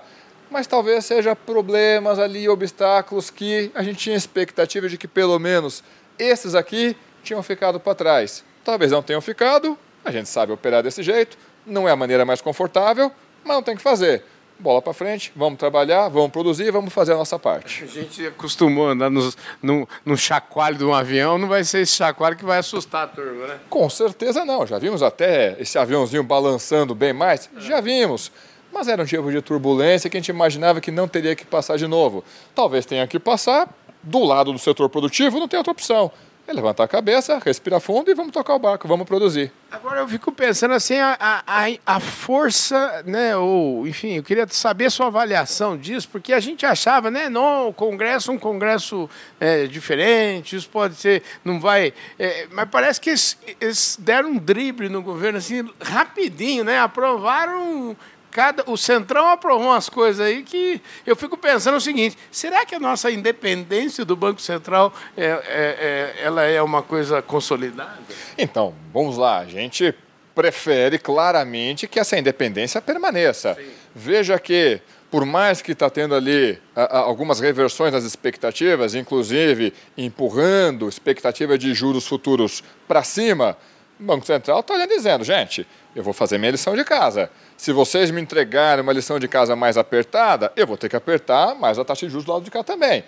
mas 0.50 0.66
talvez 0.66 1.04
seja 1.04 1.34
problemas 1.34 2.18
ali, 2.18 2.48
obstáculos 2.48 3.30
que 3.30 3.70
a 3.74 3.82
gente 3.82 3.98
tinha 3.98 4.16
expectativa 4.16 4.88
de 4.88 4.96
que 4.96 5.08
pelo 5.08 5.38
menos 5.38 5.82
esses 6.18 6.54
aqui 6.54 6.96
tinham 7.22 7.42
ficado 7.42 7.80
para 7.80 7.94
trás. 7.94 8.44
Talvez 8.62 8.92
não 8.92 9.02
tenham 9.02 9.20
ficado, 9.20 9.76
a 10.04 10.12
gente 10.12 10.28
sabe 10.28 10.52
operar 10.52 10.82
desse 10.82 11.02
jeito, 11.02 11.36
não 11.66 11.88
é 11.88 11.92
a 11.92 11.96
maneira 11.96 12.24
mais 12.24 12.40
confortável, 12.40 13.10
mas 13.42 13.56
não 13.56 13.62
tem 13.62 13.76
que 13.76 13.82
fazer 13.82 14.22
bola 14.58 14.80
para 14.80 14.92
frente, 14.92 15.32
vamos 15.34 15.58
trabalhar, 15.58 16.08
vamos 16.08 16.30
produzir, 16.30 16.70
vamos 16.70 16.92
fazer 16.92 17.12
a 17.12 17.16
nossa 17.16 17.38
parte. 17.38 17.84
A 17.84 17.86
gente 17.86 18.26
acostumou 18.26 18.88
a 18.88 18.92
andar 18.92 19.10
nos, 19.10 19.36
no, 19.62 19.88
no 20.04 20.16
chacoalho 20.16 20.76
de 20.76 20.84
um 20.84 20.94
avião, 20.94 21.38
não 21.38 21.48
vai 21.48 21.64
ser 21.64 21.80
esse 21.80 21.96
chacoalho 21.96 22.36
que 22.36 22.44
vai 22.44 22.58
assustar 22.58 23.04
a 23.04 23.06
turma, 23.08 23.46
né? 23.46 23.58
Com 23.68 23.88
certeza 23.90 24.44
não. 24.44 24.66
Já 24.66 24.78
vimos 24.78 25.02
até 25.02 25.56
esse 25.60 25.78
aviãozinho 25.78 26.22
balançando 26.22 26.94
bem 26.94 27.12
mais? 27.12 27.50
É. 27.56 27.60
Já 27.60 27.80
vimos. 27.80 28.30
Mas 28.72 28.88
era 28.88 29.02
um 29.02 29.06
tipo 29.06 29.30
de 29.30 29.40
turbulência 29.40 30.10
que 30.10 30.16
a 30.16 30.20
gente 30.20 30.30
imaginava 30.30 30.80
que 30.80 30.90
não 30.90 31.06
teria 31.06 31.36
que 31.36 31.44
passar 31.44 31.76
de 31.76 31.86
novo. 31.86 32.24
Talvez 32.54 32.84
tenha 32.84 33.06
que 33.06 33.20
passar 33.20 33.68
do 34.02 34.24
lado 34.24 34.52
do 34.52 34.58
setor 34.58 34.88
produtivo, 34.88 35.38
não 35.38 35.48
tem 35.48 35.58
outra 35.58 35.72
opção. 35.72 36.10
É 36.46 36.52
levantar 36.52 36.84
a 36.84 36.88
cabeça, 36.88 37.40
respirar 37.42 37.80
fundo 37.80 38.10
e 38.10 38.14
vamos 38.14 38.30
tocar 38.30 38.54
o 38.54 38.58
barco, 38.58 38.86
vamos 38.86 39.06
produzir. 39.06 39.50
Agora 39.70 40.00
eu 40.00 40.08
fico 40.08 40.30
pensando 40.30 40.74
assim, 40.74 40.98
a, 40.98 41.16
a, 41.18 41.64
a 41.86 42.00
força, 42.00 43.02
né, 43.06 43.34
ou 43.34 43.88
enfim, 43.88 44.16
eu 44.16 44.22
queria 44.22 44.46
saber 44.48 44.84
a 44.84 44.90
sua 44.90 45.06
avaliação 45.06 45.76
disso, 45.76 46.06
porque 46.12 46.34
a 46.34 46.40
gente 46.40 46.66
achava, 46.66 47.10
né, 47.10 47.30
não, 47.30 47.68
o 47.68 47.72
Congresso 47.72 48.30
um 48.30 48.38
Congresso 48.38 49.08
é, 49.40 49.66
diferente, 49.66 50.54
isso 50.54 50.68
pode 50.68 50.96
ser, 50.96 51.22
não 51.42 51.58
vai, 51.58 51.94
é, 52.18 52.46
mas 52.52 52.68
parece 52.68 53.00
que 53.00 53.10
eles, 53.10 53.38
eles 53.58 53.98
deram 53.98 54.28
um 54.28 54.38
drible 54.38 54.90
no 54.90 55.00
governo, 55.00 55.38
assim, 55.38 55.68
rapidinho, 55.80 56.62
né, 56.62 56.78
aprovaram 56.78 57.96
cada, 58.34 58.64
o 58.66 58.76
Centrão 58.76 59.28
aprovou 59.28 59.68
umas 59.68 59.88
coisas 59.88 60.26
aí 60.26 60.42
que 60.42 60.82
eu 61.06 61.14
fico 61.14 61.36
pensando 61.36 61.76
o 61.76 61.80
seguinte: 61.80 62.18
será 62.32 62.66
que 62.66 62.74
a 62.74 62.80
nossa 62.80 63.08
independência 63.08 64.04
do 64.04 64.16
Banco 64.16 64.40
Central 64.42 64.92
é, 65.16 65.24
é, 65.24 65.34
é, 65.38 66.14
ela 66.20 66.42
é 66.42 66.60
uma 66.60 66.82
coisa 66.82 67.22
consolidada? 67.22 67.96
Então, 68.36 68.74
vamos 68.92 69.16
lá, 69.16 69.38
a 69.38 69.46
gente 69.46 69.94
prefere 70.34 70.98
claramente 70.98 71.86
que 71.86 72.00
essa 72.00 72.18
independência 72.18 72.82
permaneça. 72.82 73.54
Sim. 73.54 73.70
Veja 73.94 74.36
que 74.40 74.80
por 75.12 75.24
mais 75.24 75.62
que 75.62 75.70
está 75.70 75.88
tendo 75.88 76.12
ali 76.12 76.58
algumas 76.74 77.38
reversões 77.38 77.92
nas 77.92 78.02
expectativas, 78.02 78.96
inclusive 78.96 79.72
empurrando 79.96 80.88
expectativa 80.88 81.56
de 81.56 81.72
juros 81.72 82.04
futuros 82.04 82.64
para 82.88 83.04
cima, 83.04 83.56
o 84.04 84.06
Banco 84.06 84.26
Central 84.26 84.60
está 84.60 84.74
olhando 84.74 84.90
dizendo, 84.90 85.24
gente, 85.24 85.66
eu 85.96 86.02
vou 86.02 86.12
fazer 86.12 86.36
minha 86.36 86.52
lição 86.52 86.76
de 86.76 86.84
casa. 86.84 87.30
Se 87.56 87.72
vocês 87.72 88.10
me 88.10 88.20
entregarem 88.20 88.82
uma 88.82 88.92
lição 88.92 89.18
de 89.18 89.26
casa 89.26 89.56
mais 89.56 89.78
apertada, 89.78 90.52
eu 90.54 90.66
vou 90.66 90.76
ter 90.76 90.90
que 90.90 90.96
apertar 90.96 91.54
mais 91.54 91.78
a 91.78 91.84
taxa 91.84 92.06
de 92.06 92.12
juros 92.12 92.26
do 92.26 92.32
lado 92.32 92.44
de 92.44 92.50
cá 92.50 92.62
também. 92.62 93.02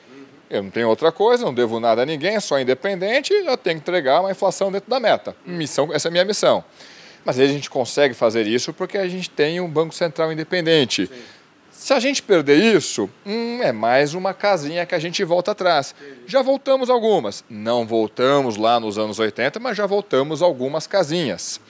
Eu 0.48 0.62
não 0.62 0.70
tenho 0.70 0.88
outra 0.88 1.12
coisa, 1.12 1.44
não 1.44 1.52
devo 1.52 1.78
nada 1.78 2.02
a 2.02 2.06
ninguém, 2.06 2.40
sou 2.40 2.58
independente, 2.58 3.32
eu 3.32 3.56
tenho 3.56 3.76
que 3.76 3.82
entregar 3.82 4.20
uma 4.20 4.30
inflação 4.30 4.72
dentro 4.72 4.88
da 4.88 4.98
meta. 4.98 5.36
Missão, 5.44 5.92
essa 5.92 6.08
é 6.08 6.10
a 6.10 6.12
minha 6.12 6.24
missão. 6.24 6.64
Mas 7.24 7.38
a 7.38 7.46
gente 7.46 7.68
consegue 7.68 8.14
fazer 8.14 8.46
isso 8.46 8.72
porque 8.72 8.96
a 8.96 9.08
gente 9.08 9.28
tem 9.28 9.60
um 9.60 9.68
Banco 9.68 9.94
Central 9.94 10.32
independente. 10.32 11.06
Sim. 11.06 11.14
Se 11.78 11.92
a 11.92 12.00
gente 12.00 12.22
perder 12.22 12.56
isso, 12.56 13.08
hum, 13.24 13.60
é 13.62 13.70
mais 13.70 14.14
uma 14.14 14.34
casinha 14.34 14.84
que 14.86 14.94
a 14.94 14.98
gente 14.98 15.22
volta 15.22 15.52
atrás. 15.52 15.94
Já 16.26 16.42
voltamos 16.42 16.90
algumas. 16.90 17.44
Não 17.48 17.86
voltamos 17.86 18.56
lá 18.56 18.80
nos 18.80 18.98
anos 18.98 19.18
80, 19.18 19.60
mas 19.60 19.76
já 19.76 19.86
voltamos 19.86 20.42
algumas 20.42 20.86
casinhas. 20.86 21.60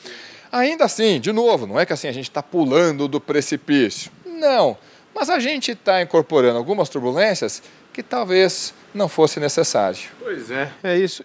Ainda 0.51 0.85
assim, 0.85 1.21
de 1.21 1.33
novo, 1.33 1.67
não 1.67 1.79
é 1.79 1.85
que 1.85 1.93
assim 1.93 2.09
a 2.09 2.13
gente 2.13 2.31
está 2.31 2.43
pulando 2.43 3.09
do 3.09 3.21
precipício. 3.21 4.11
Não. 4.25 4.79
Mas 5.17 5.31
a 5.31 5.39
gente 5.39 5.71
está 5.71 6.03
incorporando 6.03 6.59
algumas 6.59 6.91
turbulências 6.91 7.63
que 7.91 8.03
talvez 8.03 8.75
não 8.93 9.09
fosse 9.09 9.41
necessário. 9.41 9.99
Pois 10.19 10.51
é, 10.51 10.71
é 10.85 10.99
isso. 10.99 11.25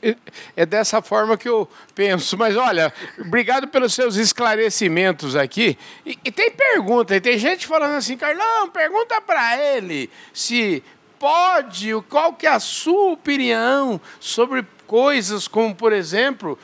É 0.55 0.65
dessa 0.65 1.01
forma 1.01 1.35
que 1.35 1.49
eu 1.49 1.67
penso. 1.93 2.37
Mas 2.37 2.55
olha, 2.55 2.93
obrigado 3.19 3.67
pelos 3.67 3.93
seus 3.93 4.15
esclarecimentos 4.15 5.35
aqui. 5.35 5.77
E, 6.05 6.17
e 6.23 6.31
tem 6.31 6.51
pergunta, 6.51 7.13
e 7.13 7.19
tem 7.19 7.37
gente 7.37 7.67
falando 7.67 7.95
assim, 7.95 8.15
Carlão, 8.15 8.69
pergunta 8.69 9.19
para 9.19 9.61
ele 9.61 10.09
se 10.33 10.81
pode, 11.19 11.91
qual 12.09 12.31
que 12.31 12.47
é 12.47 12.51
a 12.51 12.61
sua 12.61 13.11
opinião 13.11 13.99
sobre 14.21 14.65
coisas 14.87 15.49
como, 15.49 15.75
por 15.75 15.91
exemplo, 15.91 16.57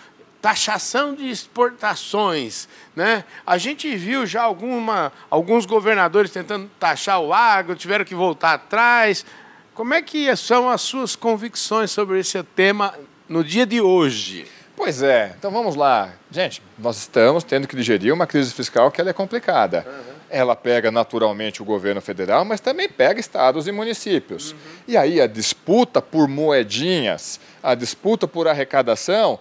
taxação 0.48 1.14
de 1.14 1.30
exportações. 1.30 2.70
Né? 2.96 3.26
A 3.46 3.58
gente 3.58 3.94
viu 3.98 4.26
já 4.26 4.44
alguma, 4.44 5.12
alguns 5.30 5.66
governadores 5.66 6.32
tentando 6.32 6.72
taxar 6.80 7.20
o 7.20 7.34
agro, 7.34 7.76
tiveram 7.76 8.06
que 8.06 8.16
voltar 8.16 8.54
atrás. 8.54 9.26
Como 9.74 9.94
é 9.94 10.02
que 10.02 10.34
são 10.38 10.70
as 10.70 10.80
suas 10.80 11.18
convicções 11.18 11.92
sobre 11.92 12.20
esse 12.20 12.42
tema 12.44 12.94
no 13.28 13.44
dia 13.44 13.66
de 13.66 13.82
hoje? 13.82 14.48
Pois 14.74 15.04
é, 15.04 15.36
então 15.38 15.52
vamos 15.52 15.76
lá. 15.76 16.14
Gente, 16.32 16.64
nós 16.80 16.98
estamos 16.98 17.44
tendo 17.44 17.68
que 17.68 17.76
digerir 17.76 18.14
uma 18.14 18.26
crise 18.26 18.54
fiscal 18.54 18.90
que 18.90 19.02
ela 19.02 19.10
é 19.10 19.14
complicada. 19.14 19.86
Uhum. 19.86 20.14
Ela 20.30 20.56
pega 20.56 20.90
naturalmente 20.90 21.62
o 21.62 21.66
governo 21.66 22.00
federal, 22.00 22.46
mas 22.46 22.62
também 22.62 22.88
pega 22.88 23.20
estados 23.20 23.68
e 23.68 23.72
municípios. 23.74 24.54
Uhum. 24.54 24.58
E 24.88 24.96
aí 24.96 25.20
a 25.20 25.28
disputa 25.28 26.02
por 26.02 26.26
moedinhas, 26.30 27.38
a 27.62 27.76
disputa 27.76 28.30
por 28.30 28.48
arrecadação, 28.48 29.38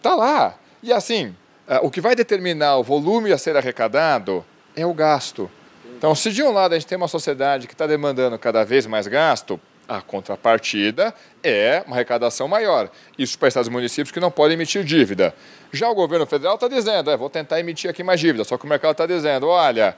Está 0.00 0.14
lá. 0.14 0.54
E 0.82 0.94
assim, 0.94 1.36
é, 1.68 1.78
o 1.82 1.90
que 1.90 2.00
vai 2.00 2.14
determinar 2.14 2.78
o 2.78 2.82
volume 2.82 3.32
a 3.32 3.36
ser 3.36 3.54
arrecadado 3.54 4.42
é 4.74 4.86
o 4.86 4.94
gasto. 4.94 5.50
Então, 5.94 6.14
se 6.14 6.30
de 6.30 6.42
um 6.42 6.50
lado 6.50 6.72
a 6.72 6.78
gente 6.78 6.88
tem 6.88 6.96
uma 6.96 7.06
sociedade 7.06 7.66
que 7.66 7.74
está 7.74 7.86
demandando 7.86 8.38
cada 8.38 8.64
vez 8.64 8.86
mais 8.86 9.06
gasto, 9.06 9.60
a 9.86 10.00
contrapartida 10.00 11.12
é 11.44 11.82
uma 11.86 11.96
arrecadação 11.96 12.48
maior. 12.48 12.88
Isso 13.18 13.38
para 13.38 13.48
estados 13.48 13.68
e 13.68 13.70
municípios 13.70 14.10
que 14.10 14.20
não 14.20 14.30
podem 14.30 14.54
emitir 14.54 14.82
dívida. 14.84 15.34
Já 15.70 15.90
o 15.90 15.94
governo 15.94 16.24
federal 16.24 16.54
está 16.54 16.66
dizendo, 16.66 17.10
é, 17.10 17.16
vou 17.18 17.28
tentar 17.28 17.60
emitir 17.60 17.90
aqui 17.90 18.02
mais 18.02 18.20
dívida, 18.20 18.42
só 18.42 18.56
que 18.56 18.64
o 18.64 18.68
mercado 18.68 18.92
está 18.92 19.04
dizendo, 19.04 19.48
olha, 19.48 19.94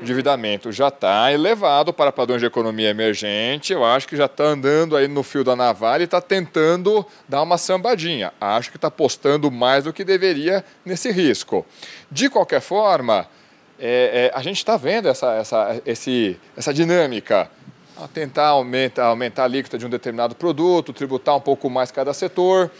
endividamento 0.00 0.72
já 0.72 0.88
está 0.88 1.32
elevado 1.32 1.92
para 1.92 2.10
padrões 2.10 2.40
de 2.40 2.46
economia 2.46 2.88
emergente. 2.88 3.72
Eu 3.72 3.84
acho 3.84 4.08
que 4.08 4.16
já 4.16 4.26
está 4.26 4.44
andando 4.44 4.96
aí 4.96 5.06
no 5.08 5.22
fio 5.22 5.44
da 5.44 5.54
navalha 5.54 6.02
e 6.02 6.04
está 6.04 6.20
tentando 6.20 7.04
dar 7.28 7.42
uma 7.42 7.58
sambadinha. 7.58 8.32
Acho 8.40 8.70
que 8.70 8.76
está 8.76 8.88
apostando 8.88 9.50
mais 9.50 9.84
do 9.84 9.92
que 9.92 10.04
deveria 10.04 10.64
nesse 10.84 11.10
risco. 11.10 11.66
De 12.10 12.30
qualquer 12.30 12.60
forma, 12.60 13.26
é, 13.78 14.30
é, 14.32 14.38
a 14.38 14.42
gente 14.42 14.58
está 14.58 14.76
vendo 14.76 15.08
essa, 15.08 15.34
essa, 15.34 15.82
esse, 15.84 16.38
essa 16.56 16.72
dinâmica. 16.72 17.50
tentar 18.14 18.48
aumentar, 18.48 19.06
aumentar 19.06 19.42
a 19.42 19.44
alíquota 19.44 19.76
de 19.76 19.86
um 19.86 19.90
determinado 19.90 20.34
produto, 20.34 20.92
tributar 20.92 21.36
um 21.36 21.40
pouco 21.40 21.68
mais 21.68 21.90
cada 21.90 22.12
setor. 22.12 22.70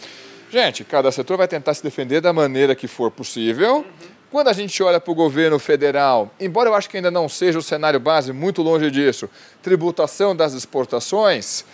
Gente, 0.51 0.85
cada 0.85 1.11
setor 1.11 1.39
vai 1.39 1.49
tentar 1.49 1.73
se 1.75 1.83
defender 1.83 2.21
da 2.21 2.33
maneira 2.33 2.75
que 2.75 2.87
for 2.87 3.11
possível. 3.11 3.79
Uhum. 3.79 4.12
Quando 4.33 4.49
a 4.49 4.55
gente 4.55 4.83
olha 4.83 4.99
para 4.99 5.13
o 5.13 5.15
governo 5.15 5.59
federal, 5.59 6.31
embora 6.41 6.71
eu 6.71 6.75
acho 6.75 6.89
que 6.89 6.97
ainda 6.97 7.11
não 7.11 7.29
seja 7.29 7.59
o 7.59 7.63
cenário 7.63 8.01
base, 8.01 8.33
muito 8.33 8.63
longe 8.63 8.91
disso, 8.91 9.29
tributação 9.63 10.35
das 10.35 10.55
exportações, 10.55 11.67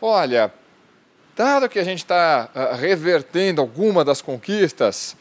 olha, 0.00 0.52
dado 1.36 1.68
que 1.68 1.78
a 1.78 1.84
gente 1.84 1.98
está 1.98 2.48
uh, 2.52 2.58
ah, 2.58 2.74
revertendo 2.74 3.60
alguma 3.60 4.04
das 4.04 4.20
conquistas, 4.20 5.16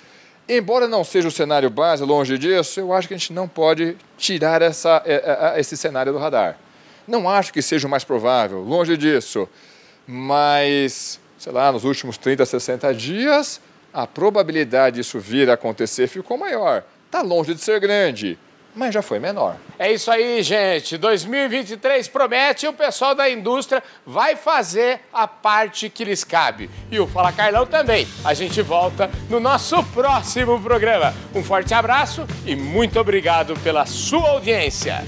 embora 0.50 0.88
não 0.88 1.04
seja 1.04 1.28
o 1.28 1.32
cenário 1.32 1.70
base, 1.70 2.04
longe 2.04 2.36
disso, 2.36 2.80
eu 2.80 2.92
acho 2.92 3.08
que 3.08 3.14
a 3.14 3.18
gente 3.18 3.32
não 3.32 3.48
pode 3.48 3.96
tirar 4.18 4.64
essa, 4.64 5.04
eh, 5.06 5.22
eh, 5.24 5.60
esse 5.60 5.78
cenário 5.78 6.12
do 6.12 6.18
radar. 6.18 6.58
Não 7.08 7.30
acho 7.30 7.54
que 7.54 7.62
seja 7.62 7.86
o 7.86 7.92
mais 7.92 8.04
provável, 8.04 8.62
longe 8.62 8.98
disso, 8.98 9.48
mas 10.08 11.20
sei 11.38 11.52
lá, 11.52 11.72
nos 11.72 11.84
últimos 11.84 12.18
30, 12.18 12.44
60 12.44 12.92
dias, 12.96 13.62
a 13.94 14.08
probabilidade 14.08 14.98
disso 14.98 15.20
vir 15.20 15.50
a 15.50 15.54
acontecer 15.54 16.08
ficou 16.08 16.38
maior. 16.38 16.84
Está 17.06 17.22
longe 17.22 17.54
de 17.54 17.62
ser 17.62 17.80
grande, 17.80 18.38
mas 18.74 18.94
já 18.94 19.02
foi 19.02 19.20
menor. 19.20 19.58
É 19.78 19.92
isso 19.92 20.10
aí, 20.10 20.42
gente. 20.42 20.98
2023 20.98 22.08
promete 22.08 22.66
e 22.66 22.70
o 22.70 22.74
pessoal 22.74 23.14
da 23.14 23.30
indústria 23.30 23.84
vai 24.06 24.36
fazer 24.36 25.02
a 25.12 25.28
parte 25.28 25.90
que 25.90 26.06
lhes 26.06 26.24
cabe. 26.24 26.70
E 26.90 27.00
o 27.00 27.08
Fala 27.08 27.32
Carlão 27.32 27.66
também. 27.66 28.08
A 28.24 28.34
gente 28.34 28.62
volta 28.62 29.10
no 29.30 29.40
nosso 29.40 29.84
próximo 29.86 30.62
programa. 30.62 31.14
Um 31.36 31.44
forte 31.44 31.74
abraço 31.74 32.26
e 32.46 32.56
muito 32.56 33.00
obrigado 33.00 33.54
pela 33.60 33.86
sua 33.86 34.30
audiência. 34.30 35.04